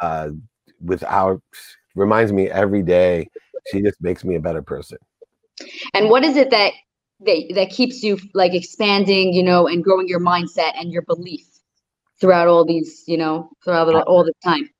Uh, 0.00 0.30
with 0.80 1.02
our 1.04 1.40
reminds 1.94 2.32
me 2.32 2.48
every 2.48 2.82
day. 2.82 3.28
She 3.70 3.82
just 3.82 4.00
makes 4.00 4.24
me 4.24 4.36
a 4.36 4.40
better 4.40 4.62
person. 4.62 4.98
And 5.94 6.08
what 6.08 6.24
is 6.24 6.36
it 6.36 6.50
that 6.50 6.72
that 7.20 7.52
that 7.54 7.70
keeps 7.70 8.02
you 8.02 8.18
like 8.34 8.54
expanding, 8.54 9.32
you 9.32 9.42
know, 9.42 9.66
and 9.66 9.82
growing 9.82 10.08
your 10.08 10.20
mindset 10.20 10.72
and 10.78 10.92
your 10.92 11.02
belief 11.02 11.46
throughout 12.20 12.48
all 12.48 12.64
these, 12.64 13.02
you 13.06 13.16
know, 13.16 13.50
throughout 13.64 13.92
all 14.06 14.24
the 14.24 14.32
time? 14.44 14.70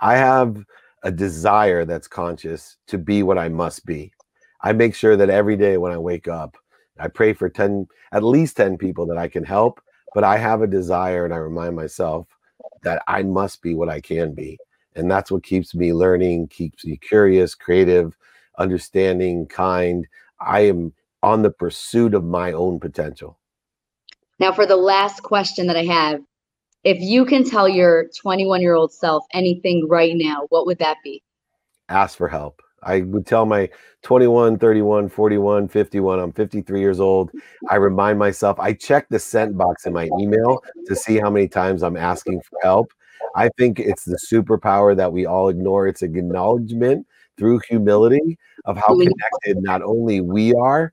I 0.00 0.16
have 0.16 0.64
a 1.02 1.10
desire 1.10 1.84
that's 1.84 2.08
conscious 2.08 2.76
to 2.88 2.98
be 2.98 3.22
what 3.22 3.38
I 3.38 3.48
must 3.48 3.86
be. 3.86 4.12
I 4.62 4.72
make 4.72 4.94
sure 4.94 5.16
that 5.16 5.30
every 5.30 5.56
day 5.56 5.76
when 5.78 5.92
I 5.92 5.98
wake 5.98 6.28
up, 6.28 6.56
I 6.98 7.08
pray 7.08 7.32
for 7.32 7.48
10, 7.48 7.86
at 8.12 8.22
least 8.22 8.56
10 8.56 8.78
people 8.78 9.06
that 9.06 9.18
I 9.18 9.28
can 9.28 9.44
help, 9.44 9.80
but 10.14 10.24
I 10.24 10.38
have 10.38 10.62
a 10.62 10.66
desire 10.66 11.24
and 11.24 11.34
I 11.34 11.38
remind 11.38 11.76
myself 11.76 12.26
that 12.82 13.02
I 13.06 13.22
must 13.22 13.62
be 13.62 13.74
what 13.74 13.88
I 13.88 14.00
can 14.00 14.34
be. 14.34 14.58
And 14.94 15.10
that's 15.10 15.30
what 15.30 15.44
keeps 15.44 15.74
me 15.74 15.92
learning, 15.92 16.48
keeps 16.48 16.84
me 16.84 16.96
curious, 16.96 17.54
creative, 17.54 18.16
understanding, 18.58 19.46
kind. 19.46 20.06
I 20.40 20.60
am 20.60 20.94
on 21.22 21.42
the 21.42 21.50
pursuit 21.50 22.14
of 22.14 22.24
my 22.24 22.52
own 22.52 22.80
potential. 22.80 23.38
Now, 24.38 24.52
for 24.52 24.66
the 24.66 24.76
last 24.76 25.22
question 25.22 25.66
that 25.66 25.76
I 25.76 25.84
have, 25.84 26.20
if 26.86 27.00
you 27.00 27.24
can 27.24 27.42
tell 27.42 27.68
your 27.68 28.06
21 28.16 28.62
year 28.62 28.74
old 28.74 28.92
self 28.92 29.24
anything 29.32 29.88
right 29.88 30.12
now, 30.14 30.46
what 30.50 30.66
would 30.66 30.78
that 30.78 30.98
be? 31.02 31.20
Ask 31.88 32.16
for 32.16 32.28
help. 32.28 32.62
I 32.84 33.00
would 33.00 33.26
tell 33.26 33.44
my 33.44 33.68
21, 34.04 34.56
31, 34.58 35.08
41, 35.08 35.66
51, 35.66 36.20
I'm 36.20 36.32
53 36.32 36.78
years 36.78 37.00
old. 37.00 37.32
I 37.68 37.74
remind 37.74 38.20
myself, 38.20 38.60
I 38.60 38.72
check 38.72 39.08
the 39.08 39.18
sent 39.18 39.58
box 39.58 39.84
in 39.84 39.92
my 39.92 40.08
email 40.20 40.62
to 40.86 40.94
see 40.94 41.18
how 41.18 41.28
many 41.28 41.48
times 41.48 41.82
I'm 41.82 41.96
asking 41.96 42.40
for 42.42 42.56
help. 42.62 42.92
I 43.34 43.48
think 43.58 43.80
it's 43.80 44.04
the 44.04 44.18
superpower 44.30 44.96
that 44.96 45.12
we 45.12 45.26
all 45.26 45.48
ignore. 45.48 45.88
It's 45.88 46.02
acknowledgement 46.02 47.04
through 47.36 47.62
humility 47.68 48.38
of 48.64 48.76
how 48.76 48.96
connected 48.96 49.60
not 49.60 49.82
only 49.82 50.20
we 50.20 50.54
are, 50.54 50.92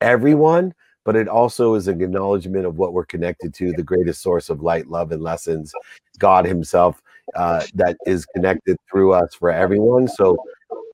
everyone, 0.00 0.72
but 1.06 1.16
it 1.16 1.28
also 1.28 1.74
is 1.74 1.86
an 1.88 2.02
acknowledgement 2.02 2.66
of 2.66 2.76
what 2.76 2.92
we're 2.92 3.06
connected 3.06 3.54
to 3.54 3.72
the 3.72 3.82
greatest 3.82 4.20
source 4.20 4.50
of 4.50 4.60
light, 4.60 4.88
love, 4.88 5.12
and 5.12 5.22
lessons, 5.22 5.72
God 6.18 6.44
Himself, 6.44 7.00
uh, 7.36 7.64
that 7.74 7.96
is 8.06 8.26
connected 8.26 8.76
through 8.90 9.14
us 9.14 9.34
for 9.34 9.50
everyone. 9.50 10.08
So, 10.08 10.36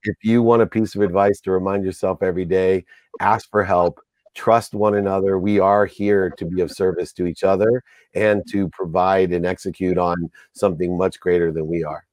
if 0.04 0.16
you 0.22 0.42
want 0.42 0.62
a 0.62 0.66
piece 0.66 0.94
of 0.94 1.00
advice 1.00 1.40
to 1.40 1.50
remind 1.50 1.84
yourself 1.84 2.22
every 2.22 2.44
day, 2.44 2.84
ask 3.20 3.48
for 3.50 3.64
help, 3.64 4.00
trust 4.34 4.74
one 4.74 4.96
another. 4.96 5.38
We 5.38 5.58
are 5.60 5.86
here 5.86 6.30
to 6.30 6.44
be 6.44 6.60
of 6.60 6.70
service 6.70 7.12
to 7.14 7.26
each 7.26 7.42
other 7.42 7.82
and 8.14 8.42
to 8.50 8.68
provide 8.68 9.32
and 9.32 9.46
execute 9.46 9.96
on 9.96 10.30
something 10.52 10.96
much 10.98 11.20
greater 11.20 11.52
than 11.52 11.66
we 11.66 11.84
are. 11.84 12.04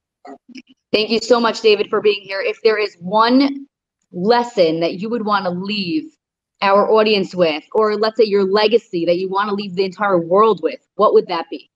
Thank 0.93 1.09
you 1.09 1.19
so 1.19 1.39
much, 1.39 1.62
David, 1.62 1.89
for 1.89 1.99
being 1.99 2.21
here. 2.21 2.41
If 2.41 2.62
there 2.63 2.77
is 2.77 2.95
one 2.99 3.67
lesson 4.12 4.79
that 4.79 4.99
you 4.99 5.09
would 5.09 5.25
want 5.25 5.45
to 5.45 5.51
leave 5.51 6.15
our 6.62 6.89
audience 6.89 7.34
with, 7.34 7.63
or 7.74 7.95
let's 7.95 8.17
say 8.17 8.26
your 8.26 8.43
legacy 8.43 9.06
that 9.06 9.17
you 9.17 9.30
want 9.30 9.50
to 9.50 9.56
leave 9.56 9.76
the 9.76 9.86
entire 9.86 10.19
world 10.19 10.62
with, 10.62 10.80
what 10.95 11.13
would 11.13 11.28
that 11.28 11.45
be? 11.50 11.69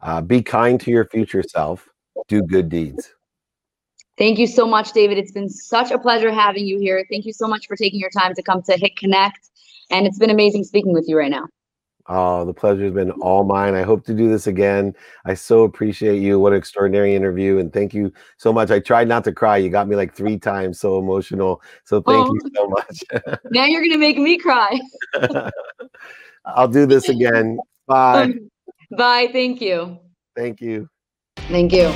Uh, 0.00 0.20
be 0.20 0.42
kind 0.42 0.80
to 0.80 0.90
your 0.90 1.04
future 1.06 1.42
self, 1.42 1.88
do 2.28 2.42
good 2.42 2.68
deeds. 2.68 3.12
Thank 4.16 4.38
you 4.38 4.46
so 4.46 4.66
much, 4.66 4.92
David. 4.92 5.18
It's 5.18 5.32
been 5.32 5.48
such 5.48 5.90
a 5.90 5.98
pleasure 5.98 6.32
having 6.32 6.66
you 6.66 6.78
here. 6.78 7.04
Thank 7.10 7.24
you 7.24 7.32
so 7.32 7.46
much 7.46 7.66
for 7.68 7.76
taking 7.76 8.00
your 8.00 8.10
time 8.10 8.34
to 8.34 8.42
come 8.42 8.62
to 8.62 8.76
Hit 8.76 8.96
Connect. 8.96 9.38
And 9.90 10.06
it's 10.06 10.18
been 10.18 10.30
amazing 10.30 10.64
speaking 10.64 10.92
with 10.92 11.08
you 11.08 11.16
right 11.16 11.30
now. 11.30 11.46
Oh, 12.10 12.44
the 12.46 12.54
pleasure 12.54 12.84
has 12.84 12.94
been 12.94 13.10
all 13.12 13.44
mine. 13.44 13.74
I 13.74 13.82
hope 13.82 14.04
to 14.06 14.14
do 14.14 14.30
this 14.30 14.46
again. 14.46 14.94
I 15.26 15.34
so 15.34 15.64
appreciate 15.64 16.22
you. 16.22 16.38
What 16.40 16.52
an 16.52 16.58
extraordinary 16.58 17.14
interview. 17.14 17.58
And 17.58 17.70
thank 17.72 17.92
you 17.92 18.12
so 18.38 18.50
much. 18.50 18.70
I 18.70 18.80
tried 18.80 19.08
not 19.08 19.24
to 19.24 19.32
cry. 19.32 19.58
You 19.58 19.68
got 19.68 19.88
me 19.88 19.94
like 19.96 20.14
three 20.14 20.38
times 20.38 20.80
so 20.80 20.98
emotional. 20.98 21.60
So 21.84 22.00
thank 22.00 22.26
Oh. 22.26 22.34
you 22.34 22.40
so 22.54 22.66
much. 22.68 23.04
Now 23.50 23.66
you're 23.66 23.82
gonna 23.82 23.98
make 23.98 24.16
me 24.18 24.38
cry. 24.38 24.80
I'll 26.46 26.68
do 26.68 26.86
this 26.86 27.08
again. 27.10 27.58
Bye. 27.86 28.22
Um, 28.22 28.50
bye. 28.96 29.28
Thank 29.30 29.60
you. 29.60 29.98
Thank 30.34 30.60
you. 30.62 30.88
Thank 31.36 31.72
you. 31.72 31.92